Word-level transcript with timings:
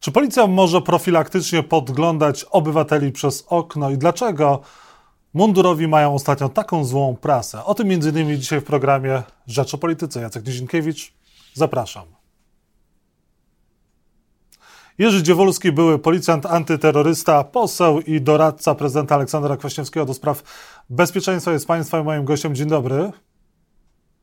Czy 0.00 0.12
policja 0.12 0.46
może 0.46 0.80
profilaktycznie 0.82 1.62
podglądać 1.62 2.44
obywateli 2.44 3.12
przez 3.12 3.44
okno 3.48 3.90
i 3.90 3.98
dlaczego 3.98 4.60
mundurowi 5.34 5.88
mają 5.88 6.14
ostatnio 6.14 6.48
taką 6.48 6.84
złą 6.84 7.16
prasę? 7.16 7.64
O 7.64 7.74
tym 7.74 7.90
m.in. 7.90 8.40
dzisiaj 8.40 8.60
w 8.60 8.64
programie 8.64 9.22
Rzecz 9.46 9.74
o 9.74 9.78
Polityce. 9.78 10.20
Jacek 10.20 10.46
Nizinkiewicz, 10.46 11.12
zapraszam. 11.54 12.06
Jerzy 14.98 15.22
Dziewolski, 15.22 15.72
były 15.72 15.98
policjant 15.98 16.46
antyterrorysta, 16.46 17.44
poseł 17.44 18.00
i 18.00 18.20
doradca 18.20 18.74
prezydenta 18.74 19.14
Aleksandra 19.14 19.56
Kwaśniewskiego 19.56 20.06
do 20.06 20.14
spraw 20.14 20.42
bezpieczeństwa 20.90 21.52
jest 21.52 21.66
Państwa 21.66 22.00
i 22.00 22.04
moim 22.04 22.24
gościem. 22.24 22.54
Dzień 22.54 22.68
dobry. 22.68 23.12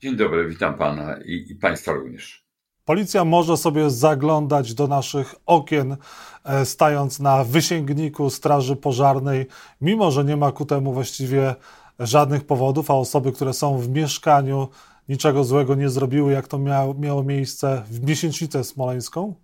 Dzień 0.02 0.16
dobry, 0.16 0.48
witam 0.48 0.78
Pana 0.78 1.18
i, 1.26 1.46
i 1.50 1.56
Państwa 1.56 1.92
również. 1.92 2.47
Policja 2.88 3.26
może 3.26 3.58
sobie 3.58 3.90
zaglądać 3.90 4.74
do 4.74 4.88
naszych 4.88 5.36
okien, 5.46 5.98
e, 6.44 6.66
stając 6.66 7.20
na 7.20 7.44
wysięgniku 7.44 8.30
Straży 8.30 8.76
Pożarnej, 8.76 9.46
mimo 9.82 10.12
że 10.12 10.24
nie 10.24 10.38
ma 10.38 10.52
ku 10.52 10.66
temu 10.66 10.94
właściwie 10.94 11.56
żadnych 12.00 12.46
powodów, 12.46 12.92
a 12.92 12.94
osoby, 12.94 13.32
które 13.32 13.54
są 13.54 13.80
w 13.80 13.90
mieszkaniu, 13.90 14.68
niczego 15.10 15.44
złego 15.44 15.76
nie 15.76 15.90
zrobiły, 15.90 16.32
jak 16.32 16.48
to 16.48 16.60
miało, 16.60 16.94
miało 16.94 17.24
miejsce 17.24 17.84
w 17.90 18.08
miesięcznicę 18.08 18.64
smoleńską? 18.64 19.36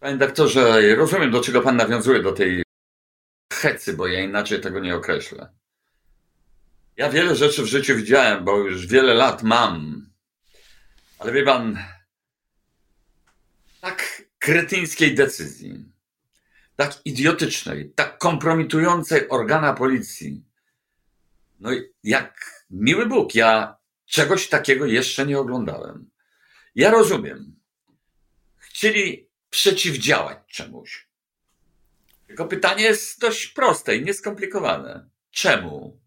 Panie 0.00 0.16
doktorze, 0.16 0.94
rozumiem, 0.96 1.30
do 1.30 1.40
czego 1.40 1.60
Pan 1.60 1.76
nawiązuje, 1.76 2.22
do 2.22 2.32
tej 2.32 2.62
hecy, 3.52 3.96
bo 3.96 4.06
ja 4.06 4.20
inaczej 4.20 4.60
tego 4.60 4.80
nie 4.80 4.96
określę. 4.96 5.48
Ja 6.96 7.10
wiele 7.10 7.36
rzeczy 7.36 7.62
w 7.62 7.66
życiu 7.66 7.96
widziałem, 7.96 8.44
bo 8.44 8.58
już 8.58 8.86
wiele 8.86 9.14
lat 9.14 9.42
mam 9.42 10.08
ale 11.18 11.32
wie 11.32 11.44
pan, 11.44 11.78
tak 13.80 14.22
kretyńskiej 14.38 15.14
decyzji, 15.14 15.92
tak 16.76 17.00
idiotycznej, 17.04 17.92
tak 17.94 18.18
kompromitującej 18.18 19.28
organa 19.28 19.74
policji, 19.74 20.44
no 21.60 21.70
jak 22.02 22.64
miły 22.70 23.06
Bóg, 23.06 23.34
ja 23.34 23.76
czegoś 24.06 24.48
takiego 24.48 24.86
jeszcze 24.86 25.26
nie 25.26 25.38
oglądałem. 25.38 26.10
Ja 26.74 26.90
rozumiem. 26.90 27.56
Chcieli 28.56 29.28
przeciwdziałać 29.50 30.38
czemuś. 30.46 31.08
Tylko 32.26 32.46
pytanie 32.46 32.84
jest 32.84 33.20
dość 33.20 33.46
proste 33.46 33.96
i 33.96 34.04
nieskomplikowane. 34.04 35.08
Czemu? 35.30 36.00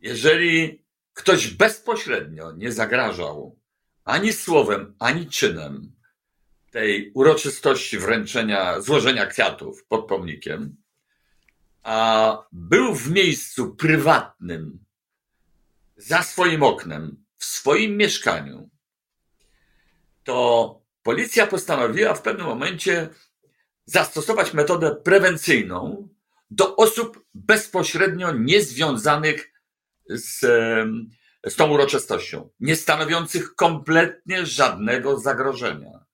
Jeżeli 0.00 0.84
ktoś 1.14 1.48
bezpośrednio 1.48 2.52
nie 2.52 2.72
zagrażał 2.72 3.58
ani 4.04 4.32
słowem, 4.32 4.94
ani 4.98 5.26
czynem 5.26 5.92
tej 6.70 7.12
uroczystości 7.14 7.98
wręczenia, 7.98 8.80
złożenia 8.80 9.26
kwiatów 9.26 9.84
pod 9.88 10.06
pomnikiem, 10.06 10.76
a 11.82 12.38
był 12.52 12.94
w 12.94 13.10
miejscu 13.10 13.74
prywatnym, 13.76 14.84
za 15.96 16.22
swoim 16.22 16.62
oknem, 16.62 17.24
w 17.36 17.44
swoim 17.44 17.96
mieszkaniu, 17.96 18.70
to 20.24 20.80
policja 21.02 21.46
postanowiła 21.46 22.14
w 22.14 22.22
pewnym 22.22 22.46
momencie 22.46 23.08
zastosować 23.84 24.54
metodę 24.54 24.96
prewencyjną 24.96 26.08
do 26.50 26.76
osób 26.76 27.24
bezpośrednio 27.34 28.32
niezwiązanych 28.32 29.52
z 30.08 30.44
z 31.46 31.56
tą 31.56 31.70
uroczystością, 31.70 32.50
nie 32.60 32.76
stanowiących 32.76 33.54
kompletnie 33.54 34.46
żadnego 34.46 35.18
zagrożenia. 35.18 36.04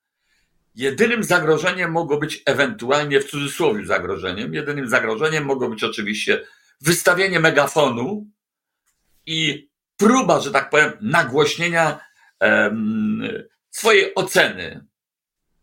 Jedynym 0.74 1.24
zagrożeniem 1.24 1.90
mogło 1.90 2.18
być 2.18 2.42
ewentualnie 2.46 3.20
w 3.20 3.30
cudzysłowie 3.30 3.86
zagrożeniem, 3.86 4.54
jedynym 4.54 4.88
zagrożeniem 4.88 5.44
mogło 5.44 5.68
być 5.68 5.84
oczywiście 5.84 6.46
wystawienie 6.80 7.40
megafonu 7.40 8.26
i 9.26 9.68
próba, 9.96 10.40
że 10.40 10.50
tak 10.50 10.70
powiem, 10.70 10.92
nagłośnienia 11.00 12.00
um, 12.40 13.28
swojej 13.70 14.14
oceny 14.14 14.84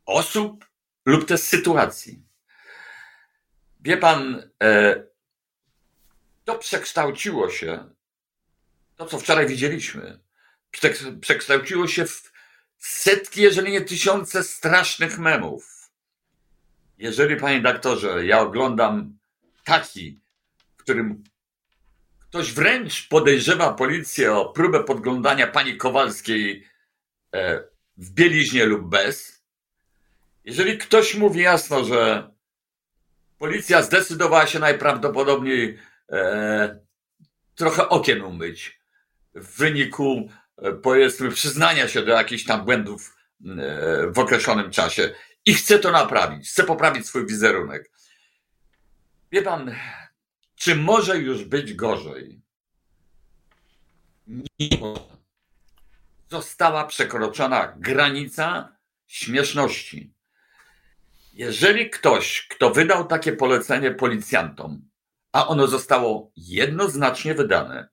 osób 0.05 0.65
lub 1.05 1.25
też 1.25 1.41
sytuacji. 1.41 2.23
Wie 3.79 3.97
pan, 3.97 4.49
e, 4.63 5.03
to 6.45 6.55
przekształciło 6.55 7.49
się 7.49 7.94
to, 8.95 9.05
co 9.05 9.19
wczoraj 9.19 9.47
widzieliśmy, 9.47 10.19
przekształciło 11.21 11.87
się 11.87 12.05
w 12.05 12.31
setki, 12.77 13.41
jeżeli 13.41 13.71
nie 13.71 13.81
tysiące 13.81 14.43
strasznych 14.43 15.19
memów. 15.19 15.91
Jeżeli, 16.97 17.35
panie 17.35 17.61
doktorze, 17.61 18.25
ja 18.25 18.39
oglądam 18.39 19.17
taki, 19.63 20.19
w 20.77 20.83
którym 20.83 21.23
ktoś 22.19 22.51
wręcz 22.51 23.07
podejrzewa 23.07 23.73
policję 23.73 24.33
o 24.33 24.45
próbę 24.45 24.83
podglądania 24.83 25.47
pani 25.47 25.77
Kowalskiej 25.77 26.67
e, 27.33 27.63
w 27.97 28.11
bieliźnie 28.11 28.65
lub 28.65 28.89
bez, 28.89 29.35
jeżeli 30.45 30.77
ktoś 30.77 31.15
mówi 31.15 31.41
jasno, 31.41 31.83
że 31.83 32.31
policja 33.37 33.81
zdecydowała 33.81 34.47
się 34.47 34.59
najprawdopodobniej 34.59 35.79
e, 36.11 36.79
trochę 37.55 37.89
okien 37.89 38.21
umyć, 38.21 38.79
w 39.35 39.57
wyniku, 39.57 40.29
e, 40.57 40.71
powiedzmy, 40.71 41.31
przyznania 41.31 41.87
się 41.87 42.01
do 42.01 42.11
jakichś 42.11 42.43
tam 42.43 42.65
błędów 42.65 43.15
e, 43.45 44.07
w 44.07 44.19
określonym 44.19 44.71
czasie 44.71 45.15
i 45.45 45.53
chce 45.53 45.79
to 45.79 45.91
naprawić, 45.91 46.49
chce 46.49 46.63
poprawić 46.63 47.07
swój 47.07 47.27
wizerunek. 47.27 47.91
Wie 49.31 49.41
pan, 49.41 49.75
czy 50.55 50.75
może 50.75 51.17
już 51.17 51.43
być 51.43 51.73
gorzej? 51.73 52.41
Nie 54.59 54.69
została 56.29 56.85
przekroczona 56.85 57.73
granica 57.77 58.77
śmieszności. 59.07 60.13
Jeżeli 61.33 61.89
ktoś, 61.89 62.47
kto 62.47 62.69
wydał 62.69 63.07
takie 63.07 63.33
polecenie 63.33 63.91
policjantom, 63.91 64.89
a 65.31 65.47
ono 65.47 65.67
zostało 65.67 66.31
jednoznacznie 66.35 67.33
wydane, 67.33 67.89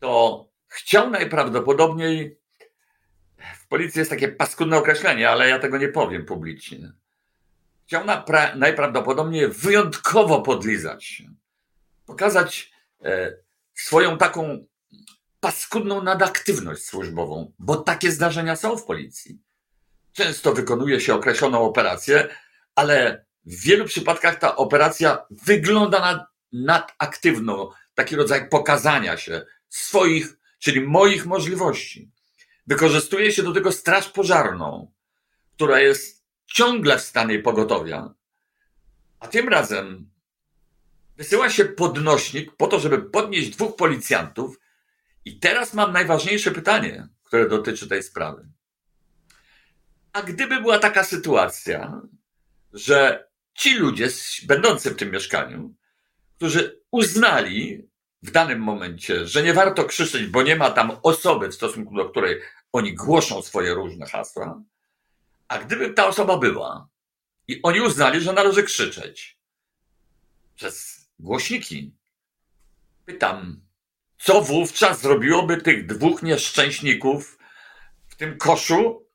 to 0.00 0.48
chciał 0.66 1.10
najprawdopodobniej, 1.10 2.38
w 3.58 3.68
policji 3.68 3.98
jest 3.98 4.10
takie 4.10 4.28
paskudne 4.28 4.76
określenie, 4.76 5.30
ale 5.30 5.48
ja 5.48 5.58
tego 5.58 5.78
nie 5.78 5.88
powiem 5.88 6.24
publicznie. 6.24 6.92
Chciał 7.86 8.04
napra- 8.04 8.56
najprawdopodobniej 8.56 9.48
wyjątkowo 9.48 10.42
podlizać 10.42 11.04
się, 11.04 11.24
pokazać 12.06 12.72
e, 13.04 13.36
swoją 13.74 14.18
taką 14.18 14.66
paskudną 15.40 16.02
nadaktywność 16.02 16.84
służbową, 16.84 17.52
bo 17.58 17.76
takie 17.76 18.12
zdarzenia 18.12 18.56
są 18.56 18.76
w 18.76 18.84
policji. 18.84 19.38
Często 20.12 20.54
wykonuje 20.54 21.00
się 21.00 21.14
określoną 21.14 21.62
operację, 21.62 22.28
ale 22.74 23.24
w 23.44 23.60
wielu 23.60 23.84
przypadkach 23.84 24.38
ta 24.38 24.56
operacja 24.56 25.26
wygląda 25.30 26.00
na 26.00 26.26
nadaktywną, 26.52 27.70
taki 27.94 28.16
rodzaj 28.16 28.48
pokazania 28.48 29.16
się, 29.16 29.46
swoich, 29.68 30.36
czyli 30.58 30.80
moich 30.80 31.26
możliwości. 31.26 32.10
Wykorzystuje 32.66 33.32
się 33.32 33.42
do 33.42 33.52
tego 33.52 33.72
straż 33.72 34.08
pożarną, 34.08 34.92
która 35.54 35.80
jest 35.80 36.24
ciągle 36.46 36.98
w 36.98 37.02
stanie 37.02 37.38
pogotowia, 37.38 38.14
a 39.20 39.28
tym 39.28 39.48
razem 39.48 40.10
wysyła 41.16 41.50
się 41.50 41.64
podnośnik 41.64 42.56
po 42.56 42.66
to, 42.66 42.80
żeby 42.80 43.02
podnieść 43.02 43.48
dwóch 43.50 43.76
policjantów. 43.76 44.60
I 45.24 45.38
teraz 45.38 45.74
mam 45.74 45.92
najważniejsze 45.92 46.50
pytanie, 46.50 47.08
które 47.24 47.48
dotyczy 47.48 47.88
tej 47.88 48.02
sprawy. 48.02 48.48
A 50.12 50.22
gdyby 50.22 50.60
była 50.60 50.78
taka 50.78 51.04
sytuacja, 51.04 52.00
że 52.72 53.28
ci 53.54 53.74
ludzie 53.74 54.08
będący 54.46 54.90
w 54.90 54.96
tym 54.96 55.10
mieszkaniu, 55.10 55.74
którzy 56.36 56.80
uznali, 56.90 57.88
w 58.22 58.30
danym 58.30 58.60
momencie, 58.60 59.26
że 59.26 59.42
nie 59.42 59.54
warto 59.54 59.84
krzyczeć, 59.84 60.26
bo 60.26 60.42
nie 60.42 60.56
ma 60.56 60.70
tam 60.70 60.92
osoby, 61.02 61.48
w 61.48 61.54
stosunku 61.54 61.96
do 61.96 62.10
której 62.10 62.40
oni 62.72 62.94
głoszą 62.94 63.42
swoje 63.42 63.74
różne 63.74 64.06
hasła, 64.06 64.62
a 65.48 65.58
gdyby 65.58 65.90
ta 65.90 66.06
osoba 66.06 66.38
była 66.38 66.88
i 67.48 67.62
oni 67.62 67.80
uznali, 67.80 68.20
że 68.20 68.32
należy 68.32 68.62
krzyczeć 68.62 69.38
przez 70.54 71.08
głośniki, 71.18 71.94
pytam, 73.04 73.60
co 74.18 74.40
wówczas 74.42 75.00
zrobiłoby 75.00 75.56
tych 75.56 75.86
dwóch 75.86 76.22
nieszczęśników 76.22 77.38
w 78.08 78.16
tym 78.16 78.38
koszu 78.38 79.06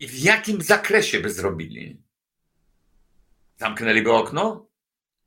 i 0.00 0.08
w 0.08 0.18
jakim 0.18 0.62
zakresie 0.62 1.20
by 1.20 1.30
zrobili? 1.30 2.02
Zamknęliby 3.56 4.12
okno? 4.12 4.66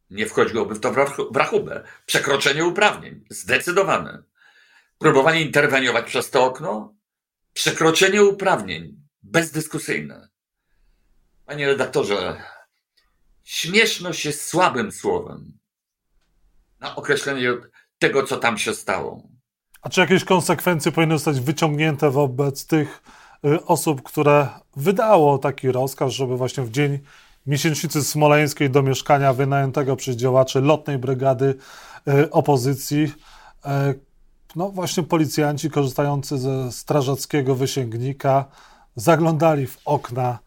Nie 0.10 0.26
wchodziłoby 0.26 0.76
w 0.76 0.80
to 0.80 0.94
w 1.32 1.36
rachubę. 1.36 1.84
Przekroczenie 2.06 2.66
uprawnień. 2.66 3.26
Zdecydowane. 3.30 4.24
Próbowanie 4.98 5.42
interweniować 5.42 6.06
przez 6.06 6.30
to 6.30 6.46
okno? 6.46 6.94
Przekroczenie 7.54 8.24
uprawnień. 8.24 9.06
bezdyskusyjne. 9.24 10.30
Panie 11.46 11.68
redaktorze, 11.68 12.42
śmieszność 13.44 14.26
jest 14.26 14.46
słabym 14.46 14.92
słowem 14.92 15.60
na 16.80 16.96
określenie 16.96 17.54
tego, 18.00 18.24
co 18.24 18.38
tam 18.38 18.58
się 18.58 18.74
stało. 18.74 19.30
A 19.82 19.90
czy 19.90 20.02
jakieś 20.02 20.24
konsekwencje 20.24 20.92
powinny 20.92 21.16
zostać 21.16 21.40
wyciągnięte 21.40 22.12
wobec 22.12 22.68
tych 22.68 23.02
y, 23.46 23.66
osób, 23.66 24.04
które 24.04 24.48
wydało 24.76 25.38
taki 25.38 25.72
rozkaz, 25.72 26.12
żeby 26.12 26.38
właśnie 26.38 26.64
w 26.64 26.72
dzień 26.72 27.00
miesięcznicy 27.48 28.04
smoleńskiej 28.04 28.70
do 28.70 28.82
mieszkania 28.82 29.34
wynajętego 29.34 29.96
przez 29.96 30.16
działaczy 30.16 30.62
lotnej 30.62 30.98
brygady 30.98 31.56
y, 32.08 32.32
opozycji, 32.32 33.04
y, 33.66 33.70
no 34.56 34.70
właśnie 34.70 35.04
policjanci 35.04 35.70
korzystający 35.70 36.38
ze 36.38 36.72
strażackiego 36.72 37.56
wysięgnika 37.56 38.46
zaglądali 38.96 39.68
w 39.68 39.78
okna 39.86 40.40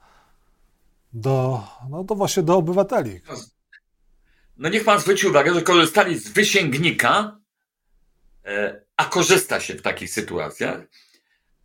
do, 1.13 1.63
no 1.91 2.05
to 2.05 2.15
właśnie 2.15 2.43
do 2.43 2.57
obywateli. 2.57 3.21
No 4.57 4.69
niech 4.69 4.85
pan 4.85 5.01
zwróci 5.01 5.27
uwagę, 5.27 5.55
że 5.55 5.63
korzystali 5.63 6.19
z 6.19 6.29
wysięgnika, 6.29 7.39
e, 8.45 8.81
a 8.97 9.05
korzysta 9.05 9.61
się 9.61 9.75
w 9.75 9.83
takich 9.83 10.11
sytuacjach, 10.11 10.81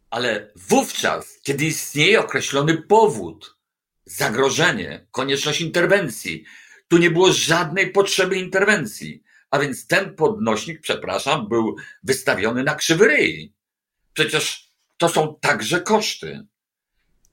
ale 0.09 0.51
wówczas, 0.55 1.39
kiedy 1.43 1.65
istnieje 1.65 2.19
określony 2.19 2.77
powód, 2.77 3.57
zagrożenie, 4.05 5.07
konieczność 5.11 5.61
interwencji, 5.61 6.43
tu 6.87 6.97
nie 6.97 7.11
było 7.11 7.31
żadnej 7.31 7.91
potrzeby 7.91 8.35
interwencji. 8.35 9.23
A 9.51 9.59
więc 9.59 9.87
ten 9.87 10.15
podnośnik, 10.15 10.81
przepraszam, 10.81 11.47
był 11.49 11.75
wystawiony 12.03 12.63
na 12.63 12.75
krzywy 12.75 13.07
ryj. 13.07 13.53
Przecież 14.13 14.71
to 14.97 15.09
są 15.09 15.35
także 15.41 15.81
koszty. 15.81 16.47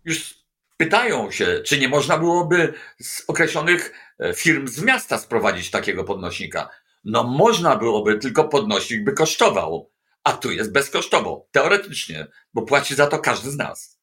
Już 0.04 0.34
pytają 0.76 1.30
się, 1.30 1.62
czy 1.66 1.78
nie 1.78 1.88
można 1.88 2.18
byłoby 2.18 2.74
z 3.00 3.24
określonych 3.26 3.92
e, 4.18 4.34
firm 4.34 4.68
z 4.68 4.82
miasta 4.82 5.18
sprowadzić 5.18 5.70
takiego 5.70 6.04
podnośnika. 6.04 6.68
No 7.04 7.24
można 7.24 7.76
byłoby, 7.76 8.18
tylko 8.18 8.48
podnośnik 8.48 9.04
by 9.04 9.12
kosztował, 9.12 9.90
a 10.24 10.32
tu 10.32 10.52
jest 10.52 10.72
bezkosztowo, 10.72 11.46
teoretycznie, 11.50 12.26
bo 12.54 12.62
płaci 12.62 12.94
za 12.94 13.06
to 13.06 13.18
każdy 13.18 13.50
z 13.50 13.56
nas. 13.56 14.00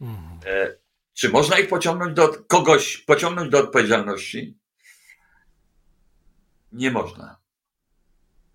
Mhm. 0.00 0.40
Czy 1.20 1.28
można 1.28 1.58
ich 1.58 1.68
pociągnąć 1.68 2.14
do, 2.14 2.28
kogoś 2.28 2.98
pociągnąć 2.98 3.50
do 3.50 3.58
odpowiedzialności? 3.58 4.58
Nie 6.72 6.90
można. 6.90 7.36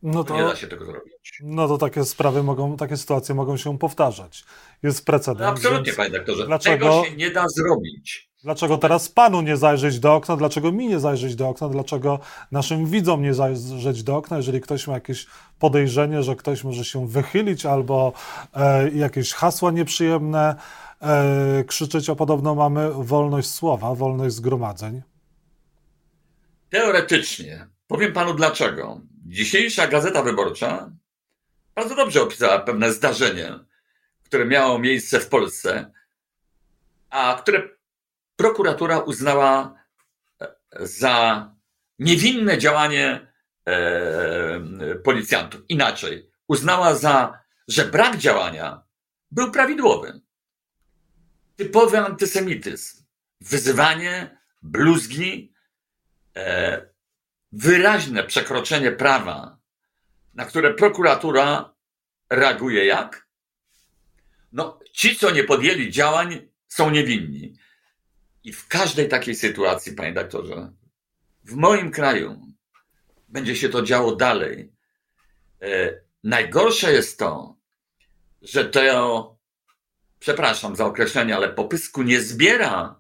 No 0.02 0.24
to, 0.24 0.36
nie 0.36 0.44
da 0.44 0.56
się 0.56 0.68
tego 0.68 0.86
zrobić. 0.86 1.40
No 1.44 1.68
to 1.68 1.78
takie 1.78 2.06
sprawy 2.06 2.44
mogą, 2.44 2.78
takie 2.78 2.98
sytuacje 2.98 3.36
mogą 3.36 3.58
się 3.58 3.78
powtarzać. 3.78 4.46
Jest 4.84 5.06
precedens. 5.06 5.40
No 5.40 5.48
absolutnie, 5.48 5.94
panie 5.94 6.10
doktorze. 6.10 6.46
Dlaczego, 6.46 6.86
tego 6.86 7.06
się 7.06 7.16
nie 7.16 7.32
da 7.32 7.46
zrobić. 7.48 8.30
Dlaczego 8.44 8.78
teraz 8.78 9.10
panu 9.10 9.42
nie 9.42 9.58
zajrzeć 9.58 10.00
do 10.00 10.16
okna? 10.16 10.38
Dlaczego 10.38 10.72
mi 10.72 10.88
nie 10.88 11.00
zajrzeć 11.00 11.36
do 11.36 11.50
okna? 11.50 11.70
Dlaczego 11.70 12.20
naszym 12.52 12.86
widzom 12.86 13.22
nie 13.22 13.34
zajrzeć 13.34 14.04
do 14.04 14.18
okna, 14.18 14.38
jeżeli 14.38 14.62
ktoś 14.62 14.88
ma 14.88 14.94
jakieś 14.94 15.28
podejrzenie, 15.60 16.24
że 16.24 16.36
ktoś 16.36 16.64
może 16.64 16.86
się 16.86 17.08
wychylić 17.08 17.66
albo 17.66 18.14
e, 18.54 18.90
jakieś 18.90 19.34
hasła 19.34 19.72
nieprzyjemne 19.72 20.56
e, 21.02 21.64
krzyczeć, 21.64 22.10
a 22.10 22.16
podobno 22.16 22.56
mamy 22.56 22.92
wolność 22.94 23.50
słowa, 23.50 23.96
wolność 23.96 24.36
zgromadzeń? 24.36 25.02
Teoretycznie. 26.70 27.68
Powiem 27.88 28.14
panu 28.14 28.34
dlaczego. 28.34 29.02
Dzisiejsza 29.26 29.88
Gazeta 29.88 30.24
Wyborcza 30.24 30.92
bardzo 31.76 31.96
dobrze 31.96 32.22
opisała 32.22 32.60
pewne 32.60 32.92
zdarzenie, 32.92 33.60
które 34.24 34.46
miało 34.46 34.80
miejsce 34.80 35.20
w 35.20 35.30
Polsce, 35.30 35.92
a 37.10 37.38
które 37.42 37.70
prokuratura 38.36 39.00
uznała 39.00 39.76
e, 40.42 40.48
za 40.80 41.50
niewinne 42.00 42.58
działanie 42.58 43.28
e, 43.66 44.96
policjantów. 45.04 45.62
Inaczej, 45.70 46.30
uznała 46.48 46.96
za, 46.96 47.40
że 47.68 47.86
brak 47.86 48.18
działania 48.18 48.84
był 49.32 49.52
prawidłowy. 49.52 50.22
Typowy 51.56 52.00
antysemityzm, 52.00 53.04
wyzywanie, 53.42 54.38
bluzgi, 54.62 55.54
e, 56.36 56.90
wyraźne 57.52 58.24
przekroczenie 58.24 58.92
prawa, 58.92 59.58
na 60.34 60.46
które 60.46 60.74
prokuratura 60.74 61.76
reaguje 62.30 62.86
jak? 62.86 63.28
No, 64.52 64.80
ci, 64.92 65.16
co 65.16 65.32
nie 65.32 65.44
podjęli 65.44 65.92
działań, 65.92 66.48
są 66.68 66.90
niewinni. 66.90 67.54
I 68.44 68.54
w 68.54 68.68
każdej 68.68 69.10
takiej 69.10 69.36
sytuacji, 69.36 69.94
panie 69.94 70.14
doktorze, 70.14 70.72
w 71.44 71.56
moim 71.56 71.92
kraju 71.92 72.42
będzie 73.28 73.56
się 73.56 73.70
to 73.70 73.82
działo 73.82 74.16
dalej. 74.16 74.72
E, 75.62 76.02
najgorsze 76.24 76.94
jest 76.94 77.20
to, 77.20 77.58
że 78.42 78.66
to, 78.66 79.35
przepraszam 80.20 80.76
za 80.76 80.86
określenie, 80.86 81.36
ale 81.36 81.50
popysku 81.50 82.04
nie 82.04 82.22
zbiera 82.22 82.96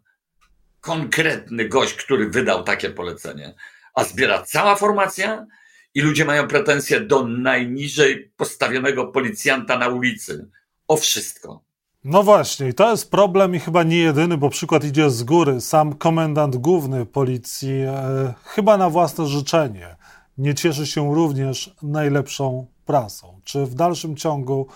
konkretny 0.81 1.69
gość, 1.69 1.93
który 1.93 2.29
wydał 2.29 2.63
takie 2.63 2.89
polecenie, 2.89 3.55
a 3.93 4.03
zbiera 4.03 4.43
cała 4.43 4.75
formacja 4.75 5.45
i 5.93 6.01
ludzie 6.01 6.25
mają 6.25 6.47
pretensje 6.47 6.99
do 6.99 7.27
najniżej 7.27 8.31
postawionego 8.37 9.07
policjanta 9.07 9.77
na 9.77 9.87
ulicy 9.87 10.49
o 10.87 10.97
wszystko. 10.97 11.63
No 12.03 12.23
właśnie, 12.23 12.73
to 12.73 12.91
jest 12.91 13.11
problem 13.11 13.55
i 13.55 13.59
chyba 13.59 13.83
nie 13.83 13.97
jedyny, 13.97 14.37
bo 14.37 14.49
przykład 14.49 14.83
idzie 14.83 15.09
z 15.09 15.23
góry. 15.23 15.61
Sam 15.61 15.93
komendant 15.93 16.55
główny 16.55 17.05
policji, 17.05 17.81
e, 17.81 18.33
chyba 18.43 18.77
na 18.77 18.89
własne 18.89 19.27
życzenie, 19.27 19.95
nie 20.37 20.55
cieszy 20.55 20.87
się 20.87 21.15
również 21.15 21.75
najlepszą 21.83 22.67
prasą. 22.85 23.41
Czy 23.43 23.65
w 23.65 23.75
dalszym 23.75 24.15
ciągu 24.15 24.67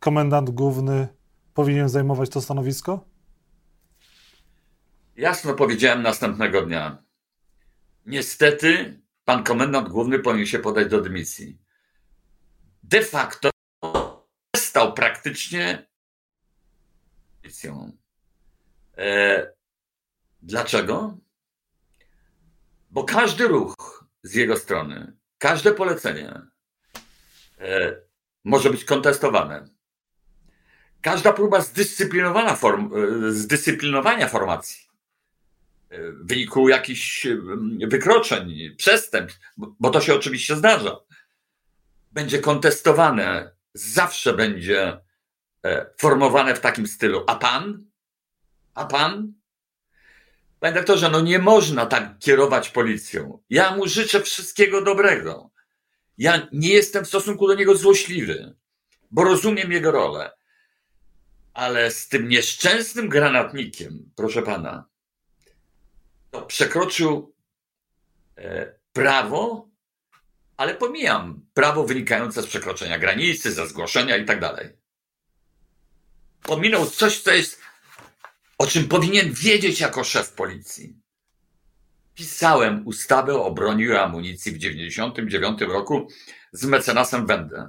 komendant 0.00 0.50
główny 0.50 1.08
powinien 1.54 1.88
zajmować 1.88 2.30
to 2.30 2.40
stanowisko? 2.40 3.04
Jasno 5.16 5.54
powiedziałem 5.54 6.02
następnego 6.02 6.62
dnia. 6.62 7.04
Niestety, 8.06 9.00
pan 9.24 9.44
komendant 9.44 9.88
główny 9.88 10.18
powinien 10.18 10.46
się 10.46 10.58
podać 10.58 10.88
do 10.88 11.00
dymisji. 11.00 11.58
De 12.82 13.02
facto 13.02 13.50
stał 14.56 14.94
praktycznie 14.94 15.86
policją. 17.42 17.92
E, 18.98 19.46
dlaczego? 20.42 21.18
Bo 22.90 23.04
każdy 23.04 23.48
ruch 23.48 24.04
z 24.22 24.34
jego 24.34 24.56
strony, 24.56 25.12
każde 25.38 25.74
polecenie 25.74 26.42
e, 27.58 27.96
może 28.44 28.70
być 28.70 28.84
kontestowane. 28.84 29.68
Każda 31.00 31.32
próba 31.32 31.60
zdyscyplinowania, 31.60 32.56
form, 32.56 32.90
e, 33.26 33.32
zdyscyplinowania 33.32 34.28
formacji 34.28 34.84
w 35.98 36.28
wyniku 36.28 36.68
jakichś 36.68 37.26
wykroczeń, 37.86 38.74
przestępstw, 38.76 39.40
bo 39.56 39.90
to 39.90 40.00
się 40.00 40.14
oczywiście 40.14 40.56
zdarza, 40.56 40.96
będzie 42.12 42.38
kontestowane, 42.38 43.50
zawsze 43.74 44.32
będzie 44.32 45.00
e, 45.64 45.86
formowane 45.98 46.54
w 46.54 46.60
takim 46.60 46.86
stylu. 46.86 47.24
A 47.26 47.34
pan? 47.34 47.84
A 48.74 48.84
pan? 48.84 49.32
Panie 50.60 50.74
doktorze, 50.74 51.10
no 51.10 51.20
nie 51.20 51.38
można 51.38 51.86
tak 51.86 52.18
kierować 52.18 52.68
policją. 52.68 53.42
Ja 53.50 53.76
mu 53.76 53.88
życzę 53.88 54.20
wszystkiego 54.20 54.82
dobrego. 54.82 55.50
Ja 56.18 56.48
nie 56.52 56.68
jestem 56.68 57.04
w 57.04 57.08
stosunku 57.08 57.48
do 57.48 57.54
niego 57.54 57.76
złośliwy, 57.76 58.54
bo 59.10 59.24
rozumiem 59.24 59.72
jego 59.72 59.90
rolę. 59.90 60.32
Ale 61.54 61.90
z 61.90 62.08
tym 62.08 62.28
nieszczęsnym 62.28 63.08
granatnikiem, 63.08 64.10
proszę 64.16 64.42
pana, 64.42 64.88
to 66.30 66.42
przekroczył 66.42 67.34
e, 68.36 68.74
prawo, 68.92 69.68
ale 70.56 70.74
pomijam 70.74 71.46
prawo 71.54 71.84
wynikające 71.84 72.42
z 72.42 72.46
przekroczenia 72.46 72.98
granicy, 72.98 73.52
ze 73.52 73.66
zgłoszenia 73.66 74.16
i 74.16 74.24
tak 74.24 74.40
dalej. 74.40 74.68
Pominął 76.42 76.86
coś, 76.86 77.20
co 77.20 77.30
jest, 77.30 77.60
o 78.58 78.66
czym 78.66 78.88
powinien 78.88 79.32
wiedzieć 79.32 79.80
jako 79.80 80.04
szef 80.04 80.32
policji. 80.32 81.03
Pisałem 82.14 82.86
ustawę 82.86 83.42
o 83.42 83.50
broni 83.50 83.84
i 83.84 83.92
amunicji 83.92 84.52
w 84.52 84.58
1999 84.58 85.60
roku 85.60 86.08
z 86.52 86.64
mecenasem 86.64 87.26
Wendę. 87.26 87.68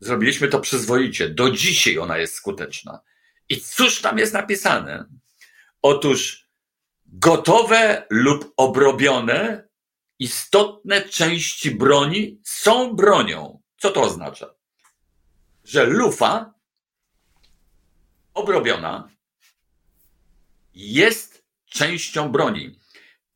Zrobiliśmy 0.00 0.48
to 0.48 0.60
przyzwoicie. 0.60 1.28
Do 1.28 1.50
dzisiaj 1.50 1.98
ona 1.98 2.18
jest 2.18 2.34
skuteczna. 2.34 3.00
I 3.48 3.60
cóż 3.60 4.00
tam 4.00 4.18
jest 4.18 4.32
napisane? 4.32 5.04
Otóż 5.82 6.44
Gotowe 7.06 8.06
lub 8.10 8.52
obrobione 8.56 9.68
istotne 10.18 11.02
części 11.02 11.70
broni 11.70 12.40
są 12.44 12.96
bronią. 12.96 13.60
Co 13.78 13.90
to 13.90 14.02
oznacza? 14.02 14.54
Że 15.64 15.84
lufa 15.84 16.54
obrobiona, 18.34 19.08
jest 20.74 21.44
częścią 21.66 22.32
broni. 22.32 22.78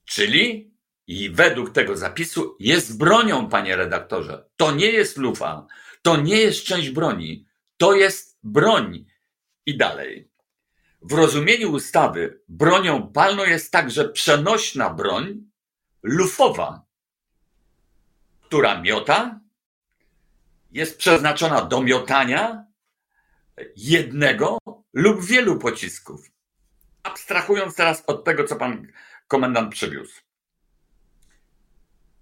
Czyli 0.09 0.75
i 1.07 1.31
według 1.31 1.71
tego 1.71 1.97
zapisu 1.97 2.57
jest 2.61 2.99
bronią, 2.99 3.49
panie 3.49 3.77
redaktorze. 3.77 4.49
To 4.57 4.73
nie 4.73 4.91
jest 4.91 5.17
lufa, 5.17 5.67
to 6.03 6.17
nie 6.17 6.37
jest 6.37 6.65
część 6.65 6.91
broni, 6.91 7.47
to 7.77 7.95
jest 7.95 8.39
broń. 8.43 9.07
I 9.67 9.77
dalej. 9.77 10.31
W 11.03 11.13
rozumieniu 11.13 11.73
ustawy 11.73 12.41
bronią 12.49 13.13
palną 13.13 13.45
jest 13.45 13.73
także 13.73 14.09
przenośna 14.09 14.91
broń 14.91 15.43
lufowa, 16.03 16.83
która 18.43 18.81
miota, 18.83 19.41
jest 20.71 20.99
przeznaczona 20.99 21.65
do 21.65 21.83
miotania 21.83 22.65
jednego 23.77 24.59
lub 24.93 25.25
wielu 25.25 25.59
pocisków. 25.59 26.31
Abstrahując 27.03 27.75
teraz 27.75 28.05
od 28.07 28.25
tego, 28.25 28.45
co 28.45 28.57
pan 28.57 28.87
komendant 29.29 29.73
przywiózł. 29.73 30.21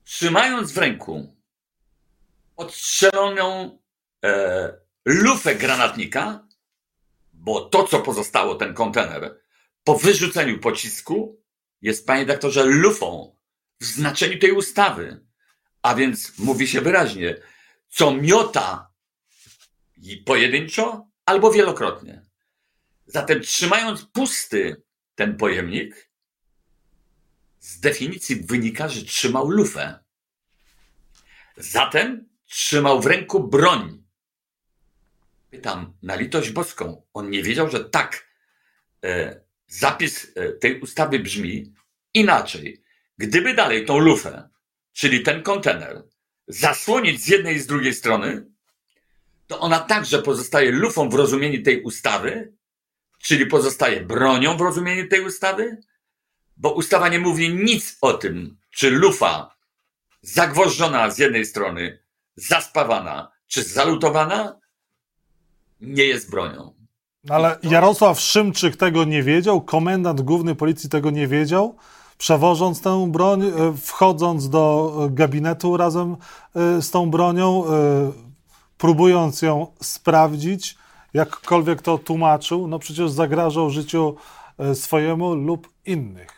Trzymając 0.05 0.73
w 0.73 0.79
ręku 0.79 1.37
odstrzeloną 2.57 3.79
e, 4.25 4.79
lufę 5.05 5.55
granatnika, 5.55 6.47
bo 7.33 7.61
to, 7.61 7.85
co 7.85 8.01
pozostało, 8.01 8.55
ten 8.55 8.75
kontener, 8.75 9.41
po 9.85 9.99
wyrzuceniu 9.99 10.59
pocisku, 10.59 11.43
jest, 11.83 12.07
panie 12.07 12.27
doktorze, 12.27 12.65
lufą 12.65 13.37
w 13.81 13.85
znaczeniu 13.85 14.39
tej 14.39 14.53
ustawy. 14.53 15.27
A 15.83 15.95
więc 15.95 16.39
mówi 16.39 16.69
się 16.69 16.81
wyraźnie, 16.81 17.37
co 17.89 18.15
miota 18.15 18.91
i 20.03 20.17
pojedynczo 20.17 21.09
albo 21.27 21.53
wielokrotnie. 21.53 22.23
Zatem 23.07 23.41
trzymając 23.41 24.05
pusty 24.05 24.83
ten 25.15 25.37
pojemnik, 25.37 26.06
z 27.67 27.81
definicji 27.81 28.37
wynika, 28.37 28.89
że 28.89 29.05
trzymał 29.05 29.51
lufę. 29.51 29.99
Zatem 31.57 32.29
trzymał 32.47 33.01
w 33.01 33.07
ręku 33.07 33.49
broń. 33.49 34.05
Pytam 35.51 35.93
na 36.03 36.15
litość 36.15 36.51
boską. 36.51 37.03
On 37.15 37.31
nie 37.31 37.43
wiedział, 37.43 37.71
że 37.71 37.85
tak. 37.85 38.27
E, 39.05 39.41
zapis 39.67 40.33
e, 40.35 40.53
tej 40.53 40.81
ustawy 40.81 41.19
brzmi 41.19 41.73
inaczej. 42.15 42.83
Gdyby 43.19 43.55
dalej 43.55 43.87
tą 43.87 43.99
lufę, 43.99 44.49
czyli 44.93 45.23
ten 45.23 45.43
kontener, 45.43 46.03
zasłonić 46.49 47.23
z 47.23 47.29
jednej 47.29 47.57
i 47.57 47.61
z 47.61 47.67
drugiej 47.67 47.95
strony, 47.95 48.47
to 49.47 49.61
ona 49.61 49.79
także 49.79 50.23
pozostaje 50.23 50.71
lufą 50.73 51.09
w 51.09 51.15
rozumieniu 51.15 51.63
tej 51.63 51.83
ustawy, 51.83 52.53
czyli 53.23 53.47
pozostaje 53.47 54.01
bronią 54.01 54.57
w 54.57 54.61
rozumieniu 54.61 55.09
tej 55.09 55.21
ustawy, 55.21 55.77
bo 56.57 56.73
ustawa 56.73 57.09
nie 57.09 57.19
mówi 57.19 57.55
nic 57.55 57.99
o 58.01 58.13
tym, 58.13 58.57
czy 58.71 58.91
lufa 58.91 59.57
zagwożdżona 60.23 61.11
z 61.11 61.19
jednej 61.19 61.45
strony, 61.45 61.99
zaspawana, 62.37 63.33
czy 63.47 63.63
zalutowana, 63.63 64.61
nie 65.81 66.05
jest 66.05 66.31
bronią. 66.31 66.75
Ale 67.29 67.59
Jarosław 67.63 68.21
Szymczyk 68.21 68.77
tego 68.77 69.05
nie 69.05 69.23
wiedział, 69.23 69.61
komendant 69.61 70.21
główny 70.21 70.55
policji 70.55 70.91
tego 70.91 71.11
nie 71.11 71.27
wiedział, 71.29 71.77
przewożąc 72.19 72.81
tę 72.81 73.11
broń, 73.13 73.43
e, 73.43 73.53
wchodząc 73.77 74.49
do 74.49 74.93
gabinetu 75.11 75.77
razem 75.77 76.17
e, 76.55 76.83
z 76.83 76.91
tą 76.91 77.11
bronią, 77.11 77.65
e, 77.67 78.13
próbując 78.79 79.43
ją 79.43 79.67
sprawdzić, 79.83 80.77
jakkolwiek 81.15 81.83
to 81.83 81.99
tłumaczył, 81.99 82.69
no 82.69 82.79
przecież 82.79 83.11
zagrażał 83.11 83.71
życiu 83.71 84.17
swojemu 84.75 85.35
lub 85.35 85.69
innych. 85.87 86.36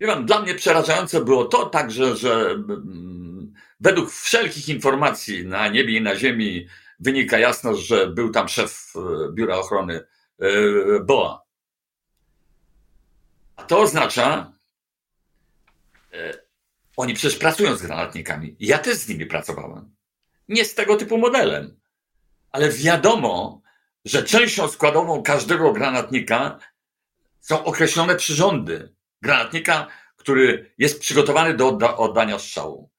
Wie 0.00 0.06
pan, 0.06 0.26
dla 0.26 0.42
mnie 0.42 0.54
przerażające 0.54 1.24
było 1.24 1.44
to 1.44 1.66
także, 1.66 2.16
że 2.16 2.50
mm, 2.50 3.54
według 3.80 4.10
wszelkich 4.10 4.68
informacji 4.68 5.46
na 5.46 5.68
niebie 5.68 5.96
i 5.96 6.00
na 6.00 6.16
ziemi 6.16 6.66
wynika 7.00 7.38
jasno, 7.38 7.74
że 7.74 8.06
był 8.06 8.30
tam 8.30 8.48
szef 8.48 8.92
e, 8.96 9.32
Biura 9.32 9.56
Ochrony 9.56 10.00
e, 10.38 10.50
BOA. 11.00 11.42
A 13.56 13.62
to 13.62 13.80
oznacza, 13.80 14.52
e, 16.12 16.38
oni 16.96 17.14
przecież 17.14 17.38
pracują 17.38 17.76
z 17.76 17.82
granatnikami. 17.82 18.56
Ja 18.60 18.78
też 18.78 18.96
z 18.96 19.08
nimi 19.08 19.26
pracowałem. 19.26 19.96
Nie 20.48 20.64
z 20.64 20.74
tego 20.74 20.96
typu 20.96 21.18
modelem. 21.18 21.80
Ale 22.50 22.70
wiadomo, 22.70 23.62
że 24.04 24.22
częścią 24.22 24.68
składową 24.68 25.22
każdego 25.22 25.72
granatnika 25.72 26.58
są 27.40 27.64
określone 27.64 28.16
przyrządy 28.16 28.94
granatnika, 29.22 29.86
który 30.16 30.72
jest 30.78 31.00
przygotowany 31.00 31.54
do 31.54 31.96
oddania 31.96 32.38
strzału. 32.38 32.90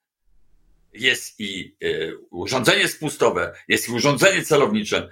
Jest 0.94 1.40
i 1.40 1.76
y, 1.84 2.18
urządzenie 2.30 2.88
spustowe, 2.88 3.54
jest 3.68 3.90
i 3.90 3.92
urządzenie 3.92 4.44
celownicze. 4.44 5.10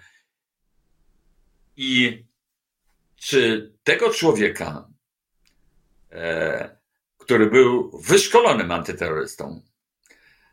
I 1.77 2.23
czy 3.15 3.73
tego 3.83 4.09
człowieka, 4.09 4.87
e, 6.11 6.77
który 7.17 7.45
był 7.45 7.99
wyszkolonym 8.01 8.71
antyterrorystą, 8.71 9.61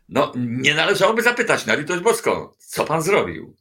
no 0.09 0.33
nie 0.35 0.75
należałoby 0.75 1.21
zapytać 1.21 1.65
na 1.65 1.75
litość 1.75 2.03
boską, 2.03 2.49
co 2.57 2.85
pan 2.85 3.01
zrobił? 3.01 3.55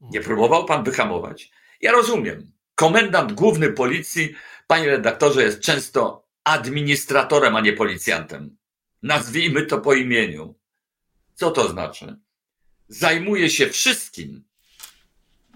Nie 0.00 0.20
próbował 0.20 0.64
pan 0.64 0.84
wyhamować? 0.84 1.50
Ja 1.80 1.92
rozumiem. 1.92 2.52
Komendant 2.74 3.32
główny 3.32 3.72
policji, 3.72 4.34
panie 4.66 4.86
redaktorze, 4.86 5.42
jest 5.42 5.60
często 5.60 6.26
administratorem, 6.44 7.56
a 7.56 7.60
nie 7.60 7.72
policjantem. 7.72 8.56
Nazwijmy 9.02 9.66
to 9.66 9.80
po 9.80 9.94
imieniu. 9.94 10.54
Co 11.34 11.50
to 11.50 11.68
znaczy? 11.68 12.16
Zajmuje 12.88 13.50
się 13.50 13.66
wszystkim, 13.66 14.44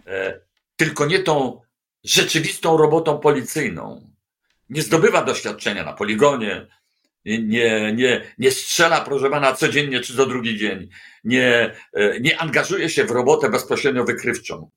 e, 0.07 0.41
tylko 0.77 1.07
nie 1.07 1.19
tą 1.19 1.61
rzeczywistą 2.05 2.77
robotą 2.77 3.19
policyjną. 3.19 4.11
Nie 4.71 4.83
zdobywa 4.83 5.25
doświadczenia 5.25 5.85
na 5.85 5.93
poligonie, 5.93 6.67
nie, 7.25 7.93
nie, 7.93 8.35
nie 8.39 8.51
strzela, 8.51 9.01
proszę 9.01 9.31
pana, 9.31 9.55
codziennie 9.55 10.01
czy 10.01 10.17
co 10.17 10.27
drugi 10.27 10.59
dzień, 10.59 10.89
nie, 11.25 11.77
e, 11.93 12.21
nie 12.21 12.41
angażuje 12.41 12.89
się 12.89 13.05
w 13.05 13.11
robotę 13.11 13.51
bezpośrednio 13.51 14.05
wykrywczą. 14.05 14.71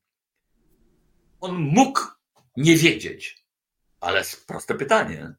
On 1.41 1.55
mógł 1.55 2.01
nie 2.57 2.77
wiedzieć, 2.77 3.43
ale 3.99 4.23
proste 4.47 4.75
pytanie 4.75 5.35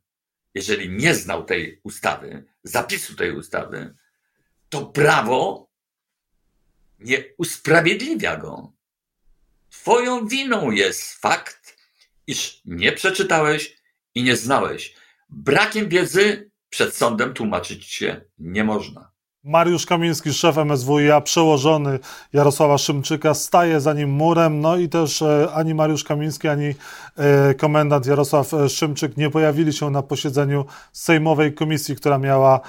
jeżeli 0.54 0.90
nie 0.90 1.14
znał 1.14 1.44
tej 1.44 1.80
ustawy, 1.82 2.44
zapisu 2.62 3.14
tej 3.14 3.32
ustawy, 3.32 3.94
to 4.68 4.86
prawo 4.86 5.70
nie 6.98 7.24
usprawiedliwia 7.38 8.36
go. 8.36 8.72
Twoją 9.70 10.28
winą 10.28 10.70
jest 10.70 11.12
fakt, 11.14 11.76
iż 12.26 12.62
nie 12.64 12.92
przeczytałeś 12.92 13.76
i 14.14 14.22
nie 14.22 14.36
znałeś. 14.36 14.94
Brakiem 15.28 15.88
wiedzy 15.88 16.50
przed 16.68 16.96
sądem 16.96 17.34
tłumaczyć 17.34 17.84
się 17.84 18.20
nie 18.38 18.64
można. 18.64 19.12
Mariusz 19.48 19.86
Kamiński, 19.86 20.32
szef 20.32 20.56
MSWiA, 20.56 21.20
przełożony 21.20 21.98
Jarosława 22.32 22.78
Szymczyka, 22.78 23.34
staje 23.34 23.80
za 23.80 23.92
nim 23.92 24.10
murem. 24.10 24.60
No 24.60 24.76
i 24.76 24.88
też 24.88 25.22
e, 25.22 25.48
ani 25.54 25.74
Mariusz 25.74 26.04
Kamiński, 26.04 26.48
ani 26.48 26.74
e, 27.16 27.54
komendant 27.54 28.06
Jarosław 28.06 28.54
e, 28.54 28.68
Szymczyk 28.68 29.16
nie 29.16 29.30
pojawili 29.30 29.72
się 29.72 29.90
na 29.90 30.02
posiedzeniu 30.02 30.64
Sejmowej 30.92 31.54
Komisji, 31.54 31.96
która 31.96 32.18
miała 32.18 32.60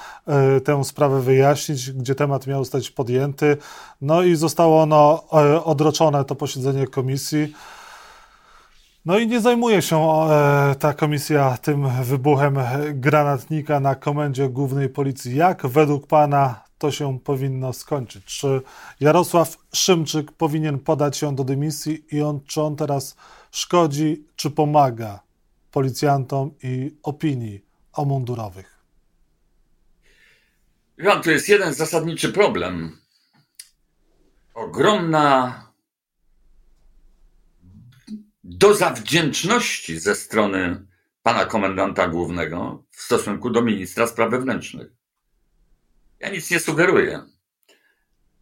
tę 0.64 0.84
sprawę 0.84 1.20
wyjaśnić, 1.20 1.90
gdzie 1.92 2.14
temat 2.14 2.46
miał 2.46 2.64
zostać 2.64 2.90
podjęty. 2.90 3.56
No 4.00 4.22
i 4.22 4.36
zostało 4.36 4.82
ono 4.82 5.24
odroczone, 5.64 6.24
to 6.24 6.34
posiedzenie 6.34 6.86
komisji. 6.86 7.54
No 9.06 9.18
i 9.18 9.26
nie 9.26 9.40
zajmuje 9.40 9.82
się 9.82 10.28
ta 10.78 10.94
komisja 10.94 11.58
tym 11.62 11.88
wybuchem 12.02 12.58
granatnika 12.94 13.80
na 13.80 13.94
komendzie 13.94 14.48
głównej 14.48 14.88
policji. 14.88 15.36
Jak 15.36 15.66
według 15.66 16.06
pana 16.06 16.69
to 16.80 16.90
się 16.90 17.18
powinno 17.18 17.72
skończyć? 17.72 18.24
Czy 18.24 18.60
Jarosław 19.00 19.56
Szymczyk 19.74 20.32
powinien 20.32 20.78
podać 20.78 21.16
się 21.16 21.34
do 21.34 21.44
dymisji 21.44 22.04
i 22.10 22.22
on, 22.22 22.40
czy 22.46 22.62
on 22.62 22.76
teraz 22.76 23.16
szkodzi, 23.50 24.24
czy 24.36 24.50
pomaga 24.50 25.20
policjantom 25.70 26.50
i 26.62 26.96
opinii 27.02 27.64
o 27.92 28.04
mundurowych? 28.04 28.84
Jan, 30.98 31.22
to 31.22 31.30
jest 31.30 31.48
jeden 31.48 31.74
zasadniczy 31.74 32.32
problem. 32.32 32.98
Ogromna 34.54 35.54
doza 38.44 38.90
wdzięczności 38.90 40.00
ze 40.00 40.14
strony 40.14 40.86
pana 41.22 41.44
komendanta 41.44 42.08
głównego 42.08 42.84
w 42.90 43.00
stosunku 43.00 43.50
do 43.50 43.62
ministra 43.62 44.06
spraw 44.06 44.30
wewnętrznych. 44.30 44.99
Ja 46.20 46.30
nic 46.30 46.50
nie 46.50 46.60
sugeruję, 46.60 47.22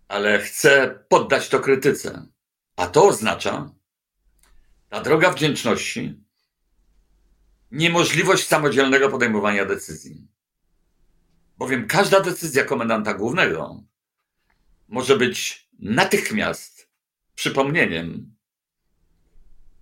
ale 0.09 0.39
chcę 0.39 1.05
poddać 1.09 1.49
to 1.49 1.61
krytyce. 1.61 2.27
A 2.77 2.87
to 2.87 3.07
oznacza, 3.07 3.71
Ta 4.89 5.01
droga 5.01 5.31
wdzięczności, 5.31 6.21
niemożliwość 7.71 8.47
samodzielnego 8.47 9.09
podejmowania 9.09 9.65
decyzji. 9.65 10.29
Bowiem 11.59 11.87
każda 11.87 12.21
decyzja 12.21 12.65
komendanta 12.65 13.15
głównego 13.15 13.83
może 14.89 15.17
być 15.17 15.69
natychmiast 15.79 16.89
przypomnieniem 17.35 18.35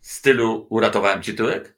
stylu 0.01 0.67
uratowałem 0.71 1.23
ci 1.23 1.35
tyłek? 1.35 1.77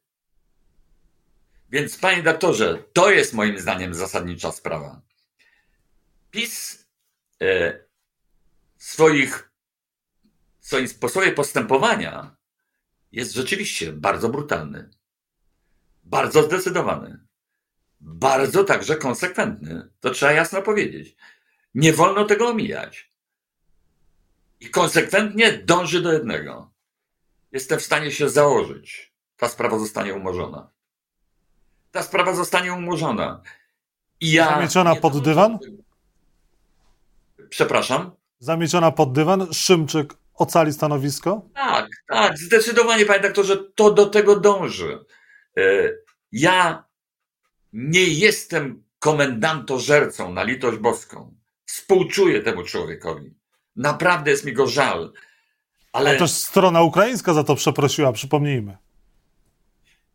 Więc 1.70 1.96
panie 1.98 2.22
doktorze, 2.22 2.84
to 2.92 3.10
jest 3.10 3.34
moim 3.34 3.58
zdaniem 3.58 3.94
zasadnicza 3.94 4.52
sprawa. 4.52 5.07
PiS 6.38 6.86
e, 7.42 7.78
swoich, 8.76 9.50
swoim 10.60 10.88
sposobie 10.88 11.32
postępowania 11.32 12.36
jest 13.12 13.34
rzeczywiście 13.34 13.92
bardzo 13.92 14.28
brutalny, 14.28 14.90
bardzo 16.04 16.42
zdecydowany, 16.42 17.18
bardzo 18.00 18.64
także 18.64 18.96
konsekwentny. 18.96 19.88
To 20.00 20.10
trzeba 20.10 20.32
jasno 20.32 20.62
powiedzieć. 20.62 21.16
Nie 21.74 21.92
wolno 21.92 22.24
tego 22.24 22.48
omijać. 22.48 23.12
I 24.60 24.70
konsekwentnie 24.70 25.52
dąży 25.52 26.02
do 26.02 26.12
jednego. 26.12 26.70
Jestem 27.52 27.78
w 27.78 27.84
stanie 27.84 28.12
się 28.12 28.28
założyć. 28.28 29.12
Ta 29.36 29.48
sprawa 29.48 29.78
zostanie 29.78 30.14
umorzona. 30.14 30.70
Ta 31.90 32.02
sprawa 32.02 32.34
zostanie 32.34 32.72
umorzona. 32.72 33.42
I 34.20 34.32
ja. 34.32 34.46
Zamieciona 34.46 34.96
pod 34.96 35.22
dywan? 35.22 35.58
Przepraszam. 37.50 38.10
Zamieciona 38.38 38.90
pod 38.90 39.12
dywan. 39.12 39.52
Szymczyk 39.52 40.14
ocali 40.34 40.72
stanowisko? 40.72 41.42
Tak, 41.54 41.86
tak, 42.08 42.38
zdecydowanie, 42.38 43.06
panie 43.06 43.20
doktorze, 43.20 43.56
to 43.74 43.90
do 43.90 44.06
tego 44.06 44.40
dąży. 44.40 44.98
E, 45.56 45.62
ja 46.32 46.84
nie 47.72 48.04
jestem 48.04 48.84
komendantożercą 48.98 50.32
na 50.32 50.42
litość 50.42 50.78
boską. 50.78 51.34
Współczuję 51.64 52.42
temu 52.42 52.62
człowiekowi. 52.62 53.34
Naprawdę 53.76 54.30
jest 54.30 54.44
mi 54.44 54.52
go 54.52 54.66
żal. 54.66 55.12
Ale... 55.92 56.16
A 56.16 56.18
też 56.18 56.30
strona 56.30 56.82
ukraińska 56.82 57.34
za 57.34 57.44
to 57.44 57.54
przeprosiła, 57.54 58.12
przypomnijmy. 58.12 58.76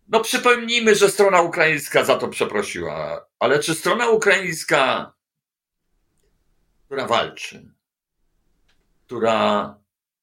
No 0.08 0.20
przypomnijmy, 0.20 0.96
że 0.96 1.10
strona 1.10 1.42
ukraińska 1.42 2.04
za 2.04 2.18
to 2.18 2.28
przeprosiła. 2.28 3.26
Ale 3.40 3.60
czy 3.60 3.76
strona 3.76 4.10
ukraińska, 4.10 5.14
która 6.94 7.08
walczy, 7.08 7.74
która 9.06 9.76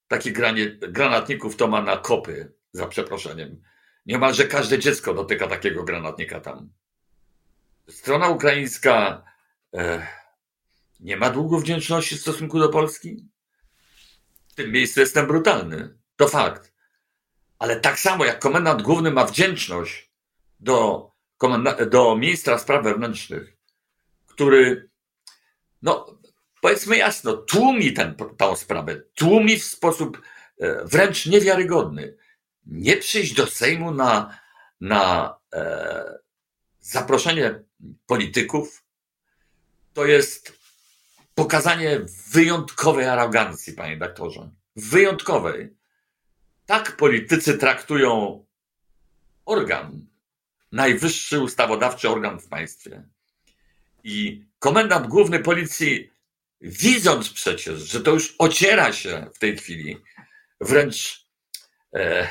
takich 0.07 0.33
granatników 0.79 1.55
to 1.55 1.67
ma 1.67 1.81
na 1.81 1.97
kopy, 1.97 2.53
za 2.71 2.87
przeproszeniem. 2.87 3.63
Niemalże 4.05 4.47
każde 4.47 4.79
dziecko 4.79 5.13
dotyka 5.13 5.47
takiego 5.47 5.83
granatnika 5.83 6.39
tam. 6.39 6.69
Strona 7.89 8.27
ukraińska 8.29 9.23
e, 9.73 10.07
nie 10.99 11.17
ma 11.17 11.29
długu 11.29 11.59
wdzięczności 11.59 12.15
w 12.17 12.21
stosunku 12.21 12.59
do 12.59 12.69
Polski? 12.69 13.29
W 14.47 14.53
tym 14.53 14.71
miejscu 14.71 14.99
jestem 14.99 15.27
brutalny. 15.27 15.97
To 16.15 16.27
fakt. 16.27 16.73
Ale 17.59 17.79
tak 17.79 17.99
samo 17.99 18.25
jak 18.25 18.39
komendant 18.39 18.81
główny 18.81 19.11
ma 19.11 19.25
wdzięczność 19.25 20.11
do, 20.59 21.11
do 21.89 22.15
ministra 22.15 22.57
spraw 22.57 22.83
wewnętrznych, 22.83 23.57
który, 24.27 24.89
no, 25.81 26.20
powiedzmy 26.61 26.97
jasno, 26.97 27.33
tłumi 27.37 27.93
tę 27.93 28.15
sprawę, 28.55 29.01
tłumi 29.15 29.59
w 29.59 29.63
sposób 29.63 30.21
e, 30.59 30.85
wręcz 30.85 31.25
niewiarygodny. 31.25 32.17
Nie 32.65 32.97
przyjść 32.97 33.33
do 33.33 33.47
Sejmu 33.47 33.91
na, 33.91 34.39
na 34.81 35.35
e, 35.53 36.03
zaproszenie 36.79 37.63
polityków, 38.05 38.83
to 39.93 40.05
jest 40.05 40.59
pokazanie 41.35 42.01
wyjątkowej 42.31 43.05
arogancji, 43.05 43.73
panie 43.73 43.97
doktorze. 43.97 44.49
Wyjątkowej. 44.75 45.75
Tak 46.65 46.97
politycy 46.97 47.57
traktują 47.57 48.45
organ, 49.45 50.05
najwyższy 50.71 51.39
ustawodawczy 51.39 52.09
organ 52.09 52.39
w 52.39 52.47
państwie. 52.47 53.03
I 54.03 54.45
komendant 54.59 55.07
główny 55.07 55.39
policji, 55.39 56.10
widząc 56.61 57.29
przecież, 57.29 57.79
że 57.79 58.01
to 58.01 58.11
już 58.11 58.35
ociera 58.37 58.93
się 58.93 59.29
w 59.35 59.39
tej 59.39 59.57
chwili, 59.57 59.97
wręcz 60.61 61.27
e, 61.95 62.27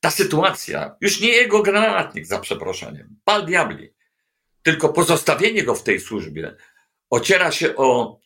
ta 0.00 0.10
sytuacja, 0.10 0.96
już 1.00 1.20
nie 1.20 1.28
jego 1.28 1.62
granatnik 1.62 2.26
za 2.26 2.38
przeproszeniem, 2.38 3.16
pal 3.24 3.46
diabli, 3.46 3.94
tylko 4.62 4.88
pozostawienie 4.88 5.62
go 5.62 5.74
w 5.74 5.82
tej 5.82 6.00
służbie 6.00 6.56
ociera 7.10 7.52
się 7.52 7.76
o 7.76 8.20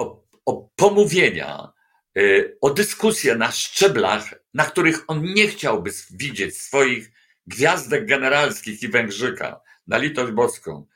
o, 0.00 0.24
o 0.46 0.70
pomówienia, 0.76 1.72
y, 2.18 2.58
o 2.60 2.70
dyskusje 2.70 3.34
na 3.34 3.52
szczeblach, 3.52 4.34
na 4.54 4.64
których 4.64 5.04
on 5.06 5.22
nie 5.22 5.48
chciałby 5.48 5.90
widzieć 6.10 6.56
swoich 6.56 7.10
gwiazdek 7.46 8.06
generalskich 8.06 8.82
i 8.82 8.88
Węgrzyka, 8.88 9.60
na 9.86 9.98
litość 9.98 10.32
boską. 10.32 10.86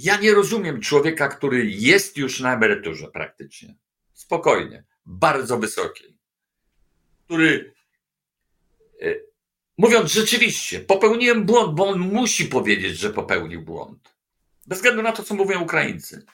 Ja 0.00 0.16
nie 0.16 0.34
rozumiem 0.34 0.80
człowieka, 0.80 1.28
który 1.28 1.66
jest 1.66 2.16
już 2.16 2.40
na 2.40 2.54
emeryturze 2.54 3.08
praktycznie. 3.08 3.74
Spokojnie, 4.12 4.84
bardzo 5.06 5.58
wysokiej. 5.58 6.18
Który, 7.24 7.74
y, 9.02 9.26
mówiąc 9.78 10.12
rzeczywiście, 10.12 10.80
popełniłem 10.80 11.44
błąd, 11.44 11.74
bo 11.74 11.88
on 11.88 11.98
musi 11.98 12.44
powiedzieć, 12.44 12.98
że 12.98 13.10
popełnił 13.10 13.62
błąd. 13.62 14.14
Bez 14.66 14.78
względu 14.78 15.02
na 15.02 15.12
to, 15.12 15.22
co 15.22 15.34
mówią 15.34 15.62
Ukraińcy 15.62 16.24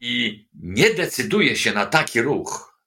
i 0.00 0.44
nie 0.54 0.94
decyduje 0.94 1.56
się 1.56 1.72
na 1.72 1.86
taki 1.86 2.22
ruch, 2.22 2.78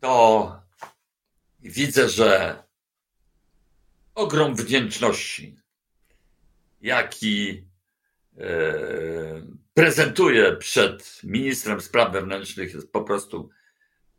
to 0.00 0.62
widzę, 1.60 2.08
że 2.08 2.62
ogrom 4.14 4.54
wdzięczności, 4.54 5.61
jaki 6.82 7.66
e, 8.38 8.44
prezentuje 9.74 10.56
przed 10.56 11.20
ministrem 11.24 11.80
spraw 11.80 12.12
wewnętrznych, 12.12 12.74
jest 12.74 12.92
po 12.92 13.02
prostu 13.02 13.50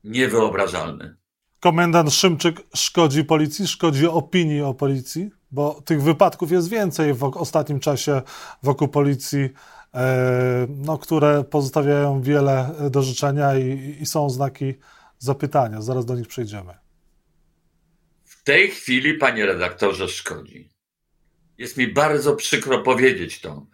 niewyobrażalny. 0.03 1.15
Komendant 1.59 2.13
Szymczyk 2.13 2.61
szkodzi 2.75 3.23
policji, 3.23 3.67
szkodzi 3.67 4.07
opinii 4.07 4.61
o 4.61 4.73
policji, 4.73 5.29
bo 5.51 5.81
tych 5.81 6.01
wypadków 6.01 6.51
jest 6.51 6.69
więcej 6.69 7.13
w 7.13 7.23
ostatnim 7.23 7.79
czasie 7.79 8.21
wokół 8.63 8.87
policji 8.87 9.49
E, 9.93 10.67
no, 10.69 10.97
które 10.97 11.43
pozostawiają 11.43 12.21
wiele 12.21 12.75
do 12.89 13.03
życzenia 13.03 13.57
i, 13.57 13.97
i 14.01 14.05
są 14.05 14.29
znaki 14.29 14.73
zapytania. 15.19 15.81
Zaraz 15.81 16.05
do 16.05 16.15
nich 16.15 16.27
przejdziemy. 16.27 16.73
W 18.23 18.43
tej 18.43 18.69
chwili, 18.71 19.13
panie 19.13 19.45
redaktorze, 19.45 20.07
szkodzi. 20.07 20.72
Jest 21.57 21.77
mi 21.77 21.87
bardzo 21.87 22.35
przykro 22.35 22.79
powiedzieć 22.79 23.41
to. 23.41 23.65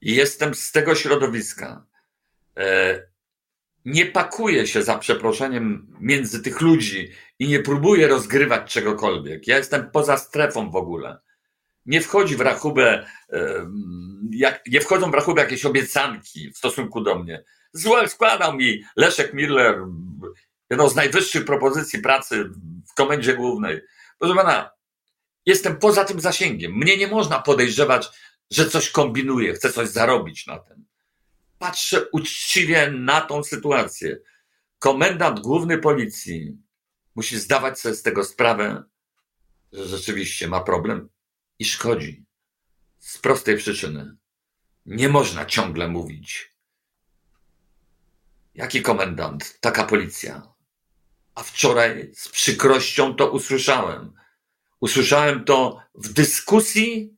Jestem 0.00 0.54
z 0.54 0.72
tego 0.72 0.94
środowiska. 0.94 1.86
E, 2.56 3.02
nie 3.84 4.06
pakuję 4.06 4.66
się 4.66 4.82
za 4.82 4.98
przeproszeniem 4.98 5.94
między 6.00 6.42
tych 6.42 6.60
ludzi 6.60 7.12
i 7.38 7.48
nie 7.48 7.60
próbuję 7.60 8.08
rozgrywać 8.08 8.72
czegokolwiek. 8.72 9.46
Ja 9.46 9.58
jestem 9.58 9.90
poza 9.90 10.16
strefą 10.16 10.70
w 10.70 10.76
ogóle 10.76 11.18
nie 11.86 12.00
wchodzi 12.00 12.36
w 12.36 12.40
rachubę, 12.40 13.06
jak, 14.30 14.62
nie 14.66 14.80
wchodzą 14.80 15.10
w 15.10 15.14
rachubę 15.14 15.42
jakieś 15.42 15.64
obiecanki 15.64 16.50
w 16.50 16.58
stosunku 16.58 17.00
do 17.00 17.18
mnie. 17.18 17.44
Złe 17.72 18.08
składał 18.08 18.56
mi 18.56 18.84
Leszek 18.96 19.34
Miller 19.34 19.84
jedną 20.70 20.88
z 20.88 20.96
najwyższych 20.96 21.44
propozycji 21.44 21.98
pracy 21.98 22.44
w 22.90 22.94
komendzie 22.94 23.34
głównej. 23.34 23.80
Proszę 24.18 24.34
pana, 24.34 24.70
jestem 25.46 25.78
poza 25.78 26.04
tym 26.04 26.20
zasięgiem. 26.20 26.72
Mnie 26.72 26.96
nie 26.96 27.06
można 27.06 27.42
podejrzewać, 27.42 28.08
że 28.50 28.70
coś 28.70 28.90
kombinuję, 28.90 29.54
chcę 29.54 29.72
coś 29.72 29.88
zarobić 29.88 30.46
na 30.46 30.58
tym. 30.58 30.86
Patrzę 31.58 32.06
uczciwie 32.12 32.90
na 32.90 33.20
tą 33.20 33.44
sytuację. 33.44 34.18
Komendant 34.78 35.40
główny 35.40 35.78
policji 35.78 36.58
musi 37.14 37.38
zdawać 37.38 37.80
sobie 37.80 37.94
z 37.94 38.02
tego 38.02 38.24
sprawę, 38.24 38.84
że 39.72 39.86
rzeczywiście 39.86 40.48
ma 40.48 40.60
problem 40.60 41.08
i 41.58 41.64
szkodzi. 41.64 42.24
Z 42.98 43.18
prostej 43.18 43.56
przyczyny. 43.56 44.16
Nie 44.86 45.08
można 45.08 45.46
ciągle 45.46 45.88
mówić. 45.88 46.56
Jaki 48.54 48.82
komendant, 48.82 49.60
taka 49.60 49.84
policja. 49.84 50.42
A 51.34 51.42
wczoraj 51.42 52.10
z 52.14 52.28
przykrością 52.28 53.14
to 53.14 53.30
usłyszałem. 53.30 54.12
Usłyszałem 54.80 55.44
to 55.44 55.78
w 55.94 56.12
dyskusji 56.12 57.16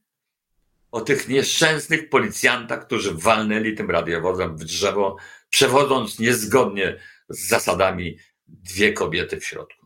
o 0.90 1.00
tych 1.00 1.28
nieszczęsnych 1.28 2.08
policjantach, 2.08 2.86
którzy 2.86 3.14
walnęli 3.14 3.74
tym 3.74 3.90
radiowozem 3.90 4.56
w 4.56 4.64
drzewo, 4.64 5.16
przewodząc 5.50 6.18
niezgodnie 6.18 7.00
z 7.28 7.48
zasadami 7.48 8.18
dwie 8.46 8.92
kobiety 8.92 9.40
w 9.40 9.44
środku. 9.44 9.77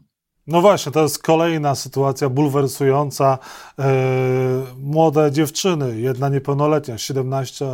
No 0.46 0.60
właśnie, 0.60 0.92
to 0.92 1.02
jest 1.02 1.22
kolejna 1.22 1.74
sytuacja 1.74 2.28
bulwersująca. 2.28 3.38
Yy, 3.78 3.84
młode 4.76 5.32
dziewczyny, 5.32 6.00
jedna 6.00 6.28
niepełnoletnia, 6.28 6.98
17, 6.98 7.66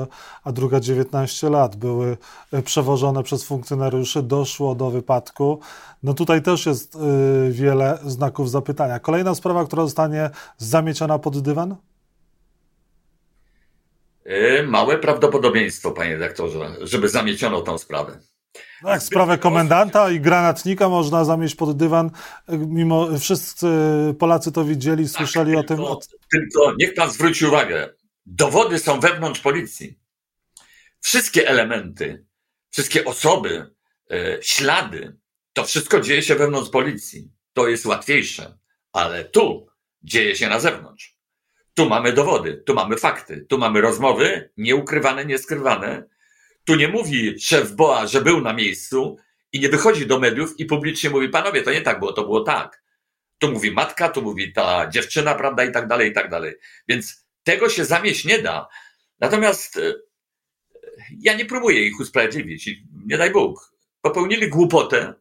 a 0.44 0.52
druga 0.52 0.80
19 0.80 1.50
lat, 1.50 1.76
były 1.76 2.16
e, 2.52 2.62
przewożone 2.62 3.22
przez 3.22 3.44
funkcjonariuszy, 3.44 4.22
doszło 4.22 4.74
do 4.74 4.90
wypadku. 4.90 5.60
No 6.02 6.14
tutaj 6.14 6.42
też 6.42 6.66
jest 6.66 6.94
yy, 6.94 7.52
wiele 7.52 7.98
znaków 8.06 8.50
zapytania. 8.50 8.98
Kolejna 8.98 9.34
sprawa, 9.34 9.64
która 9.64 9.82
zostanie 9.82 10.30
zamieciona 10.58 11.18
pod 11.18 11.38
dywan? 11.38 11.76
Małe 14.66 14.98
prawdopodobieństwo, 14.98 15.90
panie 15.90 16.12
redaktorze, 16.12 16.70
żeby 16.80 17.08
zamieciono 17.08 17.60
tę 17.60 17.78
sprawę. 17.78 18.18
Jak 18.84 19.02
sprawę 19.02 19.38
komendanta 19.38 20.10
i 20.10 20.20
granatnika 20.20 20.88
można 20.88 21.24
zamieść 21.24 21.54
pod 21.54 21.76
dywan, 21.76 22.10
mimo 22.48 23.18
wszyscy 23.18 23.66
Polacy 24.18 24.52
to 24.52 24.64
widzieli, 24.64 25.04
tak, 25.04 25.12
słyszeli 25.12 25.52
tylko, 25.66 25.90
o 25.90 25.96
tym. 25.96 26.18
Tylko 26.30 26.74
niech 26.78 26.94
pan 26.94 27.10
zwróci 27.10 27.46
uwagę, 27.46 27.94
dowody 28.26 28.78
są 28.78 29.00
wewnątrz 29.00 29.40
policji. 29.40 29.98
Wszystkie 31.00 31.48
elementy, 31.48 32.26
wszystkie 32.70 33.04
osoby, 33.04 33.70
e, 34.10 34.38
ślady, 34.42 35.16
to 35.52 35.64
wszystko 35.64 36.00
dzieje 36.00 36.22
się 36.22 36.34
wewnątrz 36.34 36.70
policji. 36.70 37.30
To 37.52 37.68
jest 37.68 37.86
łatwiejsze, 37.86 38.58
ale 38.92 39.24
tu 39.24 39.66
dzieje 40.02 40.36
się 40.36 40.48
na 40.48 40.60
zewnątrz. 40.60 41.18
Tu 41.74 41.88
mamy 41.88 42.12
dowody, 42.12 42.62
tu 42.66 42.74
mamy 42.74 42.96
fakty, 42.96 43.46
tu 43.48 43.58
mamy 43.58 43.80
rozmowy 43.80 44.50
nieukrywane, 44.56 45.24
nieskrywane, 45.24 46.08
tu 46.68 46.76
nie 46.76 46.88
mówi 46.88 47.40
szef 47.40 47.72
BOA, 47.72 48.06
że 48.06 48.20
był 48.20 48.40
na 48.40 48.52
miejscu 48.52 49.16
i 49.52 49.60
nie 49.60 49.68
wychodzi 49.68 50.06
do 50.06 50.18
mediów 50.18 50.60
i 50.60 50.64
publicznie 50.64 51.10
mówi, 51.10 51.28
panowie, 51.28 51.62
to 51.62 51.72
nie 51.72 51.82
tak 51.82 51.98
było, 51.98 52.12
to 52.12 52.22
było 52.22 52.40
tak. 52.40 52.82
Tu 53.38 53.52
mówi 53.52 53.70
matka, 53.70 54.08
tu 54.08 54.22
mówi 54.22 54.52
ta 54.52 54.90
dziewczyna, 54.90 55.34
prawda, 55.34 55.64
i 55.64 55.72
tak 55.72 55.88
dalej, 55.88 56.10
i 56.10 56.12
tak 56.12 56.30
dalej. 56.30 56.54
Więc 56.88 57.26
tego 57.42 57.68
się 57.68 57.84
zamieść 57.84 58.24
nie 58.24 58.38
da. 58.38 58.68
Natomiast 59.20 59.76
e, 59.76 59.94
ja 61.20 61.34
nie 61.34 61.44
próbuję 61.44 61.86
ich 61.86 62.00
usprawiedliwić, 62.00 62.70
nie 63.06 63.18
daj 63.18 63.30
Bóg. 63.30 63.72
Popełnili 64.00 64.48
głupotę, 64.48 65.14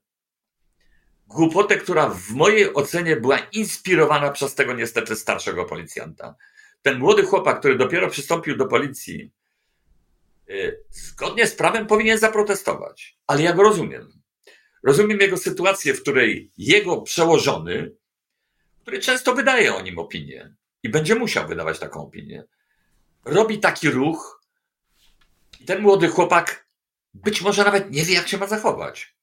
głupotę, 1.27 1.77
która 1.77 2.09
w 2.09 2.29
mojej 2.29 2.73
ocenie 2.73 3.15
była 3.15 3.37
inspirowana 3.37 4.31
przez 4.31 4.55
tego 4.55 4.73
niestety 4.73 5.15
starszego 5.15 5.65
policjanta. 5.65 6.35
Ten 6.81 6.99
młody 6.99 7.23
chłopak, 7.23 7.59
który 7.59 7.77
dopiero 7.77 8.09
przystąpił 8.09 8.57
do 8.57 8.65
policji, 8.65 9.31
zgodnie 10.89 11.47
z 11.47 11.55
prawem 11.55 11.87
powinien 11.87 12.17
zaprotestować. 12.17 13.17
Ale 13.27 13.41
ja 13.41 13.53
go 13.53 13.63
rozumiem. 13.63 14.21
Rozumiem 14.83 15.19
jego 15.19 15.37
sytuację, 15.37 15.93
w 15.93 16.01
której 16.01 16.51
jego 16.57 17.01
przełożony, 17.01 17.95
który 18.81 18.99
często 18.99 19.35
wydaje 19.35 19.75
o 19.75 19.81
nim 19.81 19.99
opinię 19.99 20.55
i 20.83 20.89
będzie 20.89 21.15
musiał 21.15 21.47
wydawać 21.47 21.79
taką 21.79 22.01
opinię, 22.01 22.43
robi 23.25 23.59
taki 23.59 23.89
ruch 23.89 24.43
i 25.59 25.65
ten 25.65 25.81
młody 25.81 26.07
chłopak 26.07 26.67
być 27.13 27.41
może 27.41 27.63
nawet 27.63 27.91
nie 27.91 28.05
wie, 28.05 28.13
jak 28.13 28.27
się 28.27 28.37
ma 28.37 28.47
zachować. 28.47 29.15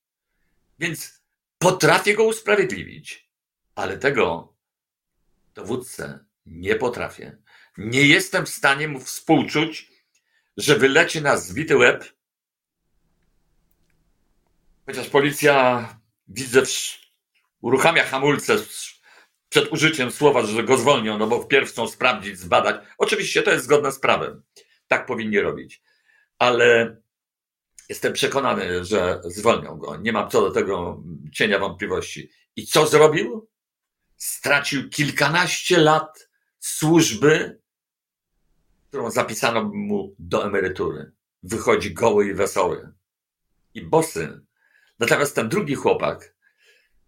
Więc 0.78 1.22
potrafię 1.58 2.14
go 2.14 2.24
usprawiedliwić, 2.24 3.30
ale 3.74 3.98
tego 3.98 4.54
dowódcę 5.54 6.24
nie 6.46 6.74
potrafię. 6.74 7.38
Nie 7.78 8.06
jestem 8.06 8.46
w 8.46 8.48
stanie 8.48 8.88
mu 8.88 9.00
współczuć, 9.00 9.93
że 10.56 10.78
wyleci 10.78 11.22
na 11.22 11.36
zbity 11.36 11.76
łeb. 11.76 12.04
Chociaż 14.86 15.08
policja, 15.08 15.88
widzę, 16.28 16.62
uruchamia 17.60 18.04
hamulce 18.04 18.56
przed 19.48 19.72
użyciem 19.72 20.10
słowa, 20.10 20.46
że 20.46 20.64
go 20.64 20.76
zwolnią, 20.76 21.18
no 21.18 21.26
bo 21.26 21.42
wpierw 21.42 21.70
chcą 21.70 21.88
sprawdzić, 21.88 22.38
zbadać. 22.38 22.76
Oczywiście 22.98 23.42
to 23.42 23.50
jest 23.50 23.64
zgodne 23.64 23.92
z 23.92 23.98
prawem. 23.98 24.42
Tak 24.88 25.06
powinni 25.06 25.40
robić. 25.40 25.82
Ale 26.38 26.96
jestem 27.88 28.12
przekonany, 28.12 28.84
że 28.84 29.20
zwolnią 29.24 29.76
go. 29.76 29.96
Nie 29.96 30.12
mam 30.12 30.30
co 30.30 30.40
do 30.40 30.50
tego 30.50 31.02
cienia 31.32 31.58
wątpliwości. 31.58 32.30
I 32.56 32.66
co 32.66 32.86
zrobił? 32.86 33.48
Stracił 34.16 34.90
kilkanaście 34.90 35.78
lat 35.78 36.28
służby 36.60 37.60
którą 38.94 39.10
zapisano 39.10 39.64
mu 39.64 40.14
do 40.18 40.46
emerytury. 40.46 41.12
Wychodzi 41.42 41.94
goły 41.94 42.28
i 42.28 42.34
wesoły. 42.34 42.92
I 43.74 43.82
bosy. 43.82 44.40
Natomiast 44.98 45.34
ten 45.34 45.48
drugi 45.48 45.74
chłopak 45.74 46.34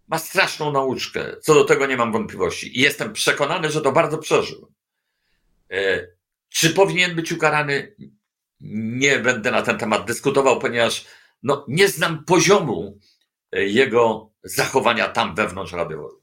ma 0.07 0.19
straszną 0.19 0.71
nauczkę. 0.71 1.37
Co 1.41 1.53
do 1.53 1.63
tego 1.63 1.85
nie 1.85 1.97
mam 1.97 2.11
wątpliwości. 2.11 2.77
I 2.77 2.81
jestem 2.81 3.13
przekonany, 3.13 3.71
że 3.71 3.81
to 3.81 3.91
bardzo 3.91 4.17
przeżył. 4.17 4.71
E, 5.71 6.07
czy 6.49 6.69
powinien 6.69 7.15
być 7.15 7.31
ukarany? 7.31 7.95
Nie 8.61 9.19
będę 9.19 9.51
na 9.51 9.61
ten 9.61 9.77
temat 9.77 10.07
dyskutował, 10.07 10.59
ponieważ 10.59 11.05
no, 11.43 11.65
nie 11.67 11.87
znam 11.87 12.25
poziomu 12.25 12.99
e, 13.51 13.63
jego 13.63 14.31
zachowania 14.43 15.09
tam 15.09 15.35
wewnątrz 15.35 15.73
radiowozu. 15.73 16.21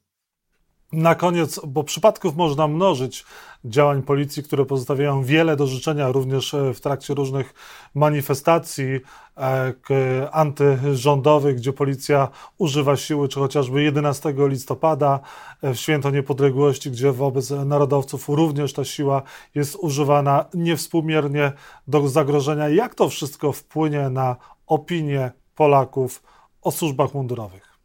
Na 0.94 1.14
koniec, 1.14 1.60
bo 1.66 1.84
przypadków 1.84 2.36
można 2.36 2.68
mnożyć 2.68 3.24
działań 3.64 4.02
policji, 4.02 4.42
które 4.42 4.64
pozostawiają 4.64 5.22
wiele 5.22 5.56
do 5.56 5.66
życzenia, 5.66 6.12
również 6.12 6.54
e, 6.54 6.74
w 6.74 6.80
trakcie 6.80 7.14
różnych 7.14 7.54
manifestacji 7.94 9.00
e, 9.36 10.30
antyrządowych, 10.32 11.56
gdzie 11.56 11.72
policja 11.72 12.28
używa 12.58 12.96
siły, 12.96 13.28
czy 13.28 13.40
chociażby 13.40 13.82
11 13.82 14.34
listopada 14.38 15.20
e, 15.62 15.74
w 15.74 15.80
Święto 15.80 16.10
Niepodległości, 16.10 16.90
gdzie 16.90 17.12
wobec 17.12 17.50
narodowców 17.50 18.28
również 18.28 18.72
ta 18.72 18.84
siła 18.84 19.22
jest 19.54 19.76
używana 19.76 20.44
niewspółmiernie 20.54 21.52
do 21.88 22.08
zagrożenia. 22.08 22.68
Jak 22.68 22.94
to 22.94 23.08
wszystko 23.08 23.52
wpłynie 23.52 24.10
na 24.10 24.36
opinię 24.66 25.32
Polaków 25.54 26.22
o 26.62 26.70
służbach 26.70 27.14
mundurowych? 27.14 27.78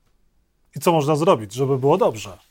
I 0.75 0.79
co 0.79 0.91
można 0.91 1.15
zrobić, 1.15 1.53
żeby 1.53 1.77
było 1.77 1.97
dobrze? 1.97 2.48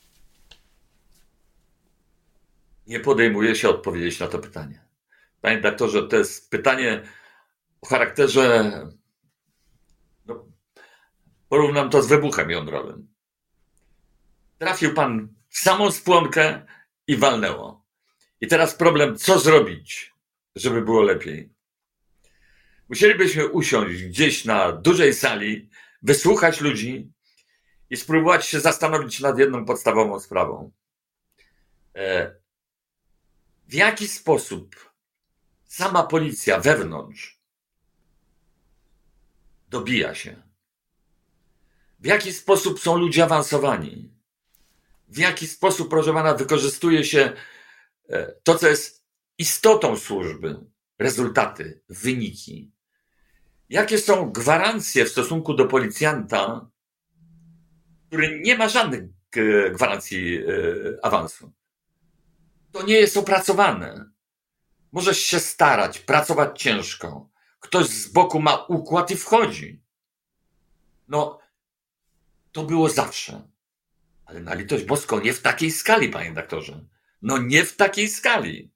Nie 2.89 2.99
podejmuje 2.99 3.55
się 3.55 3.69
odpowiedzieć 3.69 4.19
na 4.19 4.27
to 4.27 4.39
pytanie. 4.39 4.85
Panie 5.41 5.61
doktorze, 5.61 6.07
to 6.07 6.15
jest 6.17 6.49
pytanie 6.49 7.03
o 7.81 7.87
charakterze. 7.87 8.71
No, 10.25 10.45
porównam 11.49 11.89
to 11.89 12.01
z 12.01 12.07
wybuchem 12.07 12.49
jądrowym. 12.49 13.07
Trafił 14.57 14.93
pan 14.93 15.33
w 15.49 15.57
samą 15.57 15.91
spłonkę 15.91 16.65
i 17.07 17.17
walnęło. 17.17 17.85
I 18.41 18.47
teraz 18.47 18.75
problem, 18.75 19.17
co 19.17 19.39
zrobić, 19.39 20.13
żeby 20.55 20.81
było 20.81 21.01
lepiej? 21.01 21.49
Musielibyśmy 22.89 23.47
usiąść 23.47 24.03
gdzieś 24.03 24.45
na 24.45 24.71
dużej 24.71 25.13
sali, 25.13 25.69
wysłuchać 26.01 26.61
ludzi 26.61 27.11
i 27.89 27.97
spróbować 27.97 28.45
się 28.45 28.59
zastanowić 28.59 29.19
nad 29.19 29.39
jedną 29.39 29.65
podstawową 29.65 30.19
sprawą. 30.19 30.71
E, 31.95 32.38
w 33.69 33.73
jaki 33.73 34.07
sposób 34.07 34.93
sama 35.65 36.03
policja 36.03 36.59
wewnątrz 36.59 37.39
dobija 39.69 40.15
się. 40.15 40.43
W 41.99 42.05
jaki 42.05 42.33
sposób 42.33 42.79
są 42.79 42.97
ludzie 42.97 43.23
awansowani. 43.23 44.13
W 45.07 45.17
jaki 45.17 45.47
sposób, 45.47 45.89
proszę 45.89 46.13
pana, 46.13 46.33
wykorzystuje 46.33 47.05
się 47.05 47.33
e, 48.09 48.31
to, 48.43 48.55
co 48.55 48.67
jest 48.67 49.05
istotą 49.37 49.97
służby, 49.97 50.59
rezultaty, 50.99 51.81
wyniki. 51.89 52.71
Jakie 53.69 53.97
są 53.97 54.31
gwarancje 54.31 55.05
w 55.05 55.09
stosunku 55.09 55.53
do 55.53 55.65
policjanta, 55.65 56.69
który 58.07 58.39
nie 58.39 58.57
ma 58.57 58.69
żadnych 58.69 59.03
gwarancji 59.71 60.37
e, 60.37 60.43
awansu? 61.05 61.58
To 62.71 62.83
nie 62.83 62.93
jest 62.93 63.17
opracowane. 63.17 64.05
Możesz 64.91 65.19
się 65.19 65.39
starać, 65.39 65.99
pracować 65.99 66.61
ciężko. 66.61 67.29
Ktoś 67.59 67.87
z 67.87 68.07
boku 68.07 68.39
ma 68.39 68.65
układ 68.65 69.11
i 69.11 69.15
wchodzi. 69.15 69.81
No, 71.07 71.39
to 72.51 72.63
było 72.63 72.89
zawsze. 72.89 73.41
Ale 74.25 74.39
na 74.39 74.53
litość 74.53 74.83
boską 74.83 75.19
nie 75.19 75.33
w 75.33 75.41
takiej 75.41 75.71
skali, 75.71 76.09
panie 76.09 76.31
doktorze. 76.31 76.85
No 77.21 77.37
nie 77.37 77.65
w 77.65 77.75
takiej 77.75 78.09
skali. 78.09 78.71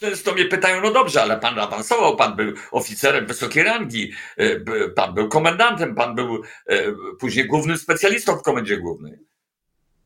Często 0.00 0.34
mnie 0.34 0.44
pytają, 0.44 0.80
no 0.80 0.92
dobrze, 0.92 1.22
ale 1.22 1.40
pan 1.40 1.58
awansował, 1.58 2.16
pan 2.16 2.36
był 2.36 2.52
oficerem 2.70 3.26
wysokiej 3.26 3.62
rangi, 3.62 4.12
e, 4.36 4.60
pan 4.90 5.14
był 5.14 5.28
komendantem, 5.28 5.94
pan 5.94 6.14
był 6.14 6.42
e, 6.66 6.92
później 7.20 7.46
głównym 7.46 7.78
specjalistą 7.78 8.36
w 8.36 8.42
komendzie 8.42 8.76
głównej. 8.76 9.18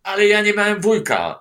Ale 0.02 0.26
ja 0.26 0.42
nie 0.42 0.52
miałem 0.52 0.80
wujka, 0.80 1.40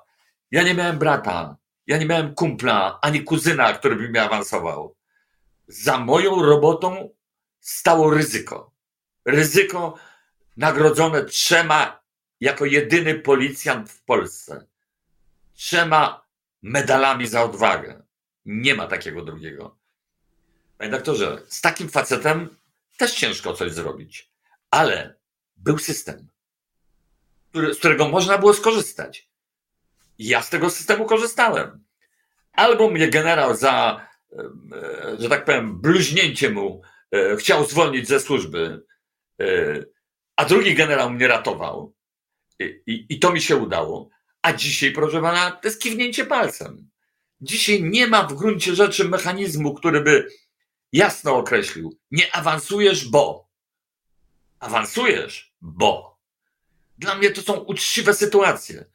ja 0.51 0.63
nie 0.63 0.73
miałem 0.73 0.99
brata, 0.99 1.57
ja 1.87 1.97
nie 1.97 2.05
miałem 2.05 2.35
kumpla, 2.35 2.99
ani 3.01 3.23
kuzyna, 3.23 3.73
który 3.73 3.95
by 3.95 4.09
mnie 4.09 4.23
awansował. 4.23 4.95
Za 5.67 5.97
moją 5.97 6.41
robotą 6.41 7.09
stało 7.59 8.09
ryzyko. 8.09 8.71
Ryzyko 9.25 9.97
nagrodzone 10.57 11.25
trzema 11.25 11.99
jako 12.39 12.65
jedyny 12.65 13.15
policjant 13.15 13.91
w 13.91 14.03
Polsce 14.03 14.69
trzema 15.59 16.25
medalami 16.61 17.27
za 17.27 17.43
odwagę. 17.43 18.03
Nie 18.45 18.75
ma 18.75 18.87
takiego 18.87 19.21
drugiego. 19.21 19.77
Panie 20.77 20.91
doktorze, 20.91 21.41
z 21.47 21.61
takim 21.61 21.89
facetem 21.89 22.49
też 22.97 23.13
ciężko 23.13 23.53
coś 23.53 23.71
zrobić, 23.71 24.31
ale 24.71 25.15
był 25.57 25.77
system, 25.77 26.27
który, 27.49 27.73
z 27.73 27.79
którego 27.79 28.09
można 28.09 28.37
było 28.37 28.53
skorzystać. 28.53 29.28
Ja 30.19 30.41
z 30.41 30.49
tego 30.49 30.69
systemu 30.69 31.05
korzystałem. 31.05 31.83
Albo 32.51 32.89
mnie 32.89 33.09
generał 33.09 33.55
za, 33.55 34.07
e, 34.31 35.17
że 35.19 35.29
tak 35.29 35.45
powiem, 35.45 35.81
bluźnięcie 35.81 36.49
mu 36.49 36.81
e, 37.11 37.35
chciał 37.35 37.65
zwolnić 37.65 38.07
ze 38.07 38.19
służby, 38.19 38.85
e, 39.41 39.45
a 40.35 40.45
drugi 40.45 40.75
generał 40.75 41.09
mnie 41.09 41.27
ratował. 41.27 41.93
I, 42.59 42.81
i, 42.87 43.05
i 43.09 43.19
to 43.19 43.33
mi 43.33 43.41
się 43.41 43.55
udało. 43.55 44.09
A 44.41 44.53
dzisiaj, 44.53 44.91
proszę 44.91 45.21
pana, 45.21 45.51
to 45.51 45.67
jest 45.67 45.81
kiwnięcie 45.81 46.25
palcem. 46.25 46.89
Dzisiaj 47.41 47.83
nie 47.83 48.07
ma 48.07 48.23
w 48.23 48.33
gruncie 48.33 48.75
rzeczy 48.75 49.09
mechanizmu, 49.09 49.73
który 49.73 50.01
by 50.01 50.27
jasno 50.91 51.35
określił. 51.35 51.97
Nie 52.11 52.35
awansujesz, 52.35 53.09
bo. 53.09 53.49
Awansujesz, 54.59 55.53
bo. 55.61 56.19
Dla 56.97 57.15
mnie 57.15 57.31
to 57.31 57.41
są 57.41 57.53
uczciwe 57.53 58.13
sytuacje. 58.13 58.85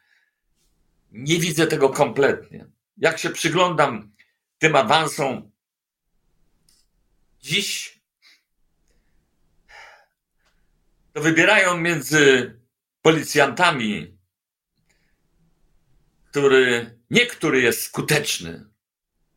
Nie 1.14 1.38
widzę 1.38 1.66
tego 1.66 1.88
kompletnie. 1.88 2.66
Jak 2.96 3.18
się 3.18 3.30
przyglądam 3.30 4.12
tym 4.58 4.76
awansom 4.76 5.50
dziś, 7.40 8.00
to 11.12 11.20
wybierają 11.20 11.78
między 11.78 12.54
policjantami, 13.02 14.18
który, 16.30 16.98
niektóry 17.10 17.60
jest 17.60 17.82
skuteczny, 17.82 18.64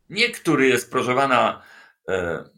niektóry 0.10 0.68
jest, 0.68 0.92
proszę 0.92 1.12
e, 2.10 2.50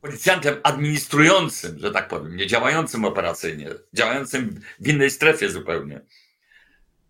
policjantem 0.00 0.60
administrującym, 0.62 1.78
że 1.78 1.90
tak 1.90 2.08
powiem, 2.08 2.36
nie 2.36 2.46
działającym 2.46 3.04
operacyjnie, 3.04 3.70
działającym 3.92 4.60
w 4.80 4.88
innej 4.88 5.10
strefie 5.10 5.50
zupełnie. 5.50 6.00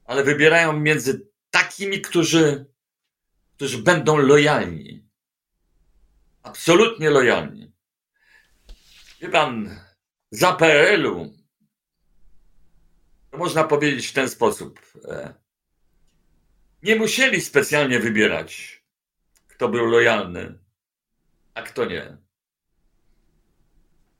Ale 0.04 0.24
wybierają 0.24 0.72
między 0.72 1.28
takimi, 1.50 2.00
którzy, 2.00 2.66
którzy 3.56 3.78
będą 3.78 4.16
lojalni. 4.16 5.08
Absolutnie 6.42 7.10
lojalni. 7.10 7.72
Wie 9.20 9.28
pan, 9.28 9.80
za 10.30 10.52
PRL-u, 10.52 11.34
to 13.30 13.38
można 13.38 13.64
powiedzieć 13.64 14.06
w 14.06 14.12
ten 14.12 14.28
sposób, 14.28 14.80
e, 15.04 15.34
nie 16.82 16.96
musieli 16.96 17.40
specjalnie 17.40 18.00
wybierać, 18.00 18.82
kto 19.48 19.68
był 19.68 19.86
lojalny, 19.86 20.58
a 21.54 21.62
kto 21.62 21.84
nie. 21.84 22.16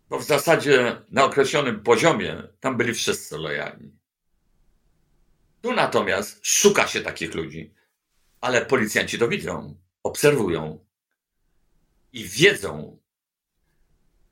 Bo 0.08 0.18
w 0.18 0.24
zasadzie 0.24 1.02
na 1.10 1.24
określonym 1.24 1.80
poziomie 1.82 2.42
tam 2.60 2.76
byli 2.76 2.94
wszyscy 2.94 3.38
lojalni. 3.38 4.03
Tu 5.64 5.72
natomiast 5.72 6.46
szuka 6.46 6.86
się 6.86 7.00
takich 7.00 7.34
ludzi, 7.34 7.74
ale 8.40 8.66
policjanci 8.66 9.18
to 9.18 9.28
widzą, 9.28 9.76
obserwują 10.02 10.86
i 12.12 12.24
wiedzą, 12.24 12.98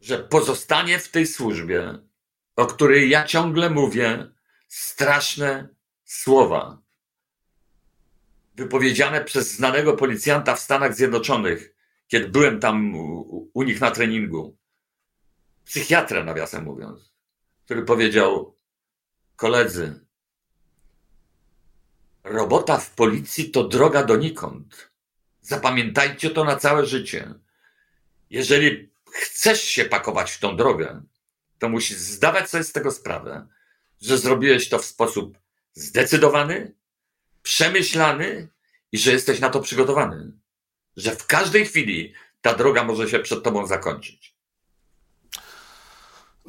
że 0.01 0.19
pozostanie 0.19 0.99
w 0.99 1.09
tej 1.09 1.27
służbie, 1.27 1.99
o 2.57 2.67
której 2.67 3.11
ja 3.11 3.25
ciągle 3.25 3.71
mówię, 3.71 4.33
straszne 4.69 5.69
słowa 6.05 6.83
wypowiedziane 8.55 9.25
przez 9.25 9.53
znanego 9.53 9.97
policjanta 9.97 10.57
w 10.57 10.61
Stanach 10.61 10.95
Zjednoczonych, 10.95 11.75
kiedy 12.09 12.29
byłem 12.29 12.61
tam 12.61 12.95
u, 12.95 13.51
u 13.55 13.63
nich 13.63 13.81
na 13.81 13.91
treningu. 13.91 14.57
Psychiatra, 15.65 16.25
nawiasem 16.25 16.65
mówiąc, 16.65 17.13
który 17.65 17.83
powiedział: 17.83 18.57
Koledzy, 19.37 20.02
robota 22.25 22.79
w 22.79 22.91
policji 22.91 23.51
to 23.51 23.65
droga 23.65 24.05
donikąd. 24.05 24.91
Zapamiętajcie 25.41 26.31
to 26.31 26.45
na 26.45 26.57
całe 26.57 26.87
życie. 26.87 27.35
Jeżeli 28.31 28.93
chcesz 29.13 29.63
się 29.63 29.85
pakować 29.85 30.33
w 30.33 30.39
tą 30.39 30.57
drogę, 30.57 31.03
to 31.59 31.69
musisz 31.69 31.97
zdawać 31.97 32.51
sobie 32.51 32.65
z 32.65 32.73
tego 32.73 32.91
sprawę, 32.91 33.47
że 34.01 34.19
zrobiłeś 34.19 34.69
to 34.69 34.79
w 34.79 34.85
sposób 34.85 35.39
zdecydowany, 35.75 36.75
przemyślany 37.43 38.49
i 38.93 38.99
że 38.99 39.13
jesteś 39.13 39.41
na 39.41 39.51
to 39.51 39.61
przygotowany. 39.61 40.33
Że 40.97 41.17
w 41.17 41.27
każdej 41.27 41.67
chwili 41.67 42.15
ta 42.41 42.55
droga 42.55 42.85
może 42.85 43.09
się 43.09 43.19
przed 43.19 43.43
tobą 43.43 43.67
zakończyć. 43.67 44.32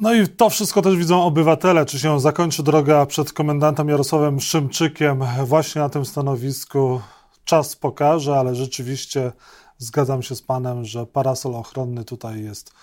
No 0.02 0.14
i 0.14 0.28
to 0.28 0.50
wszystko 0.50 0.82
też 0.82 0.96
widzą 0.96 1.24
obywatele. 1.24 1.86
Czy 1.86 2.00
się 2.00 2.20
zakończy 2.20 2.64
droga 2.64 3.06
przed 3.06 3.34
komendantem 3.34 3.90
Jarosławem 3.90 4.40
Szymczykiem 4.40 5.24
właśnie 5.46 5.82
na 5.82 5.90
tym 5.90 6.06
stanowisku? 6.06 7.02
Czas 7.46 7.76
pokaże, 7.76 8.36
ale 8.36 8.56
rzeczywiście 8.56 9.32
zgadzam 9.78 10.24
się 10.24 10.36
z 10.36 10.42
panem, 10.42 10.86
że 10.86 11.06
parasol 11.06 11.56
ochronny 11.56 12.06
tutaj 12.06 12.44
jest 12.44 12.74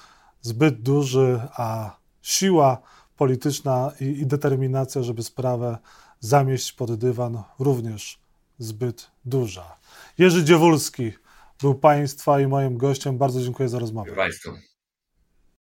zbyt 0.40 0.82
duży, 0.82 1.40
a 1.56 1.96
siła 2.22 2.82
polityczna 3.16 3.92
i, 4.00 4.04
i 4.04 4.26
determinacja, 4.26 5.02
żeby 5.02 5.22
sprawę 5.22 5.78
zamieść 6.20 6.72
pod 6.72 6.94
dywan, 6.94 7.42
również 7.58 8.18
zbyt 8.58 9.10
duża. 9.24 9.76
Jerzy 10.18 10.44
Dziewulski 10.44 11.12
był 11.60 11.74
Państwa 11.74 12.40
i 12.40 12.46
moim 12.46 12.76
gościem. 12.76 13.18
Bardzo 13.18 13.42
dziękuję 13.42 13.68
za 13.68 13.78
rozmowę. 13.78 14.12
Państwu. 14.12 14.69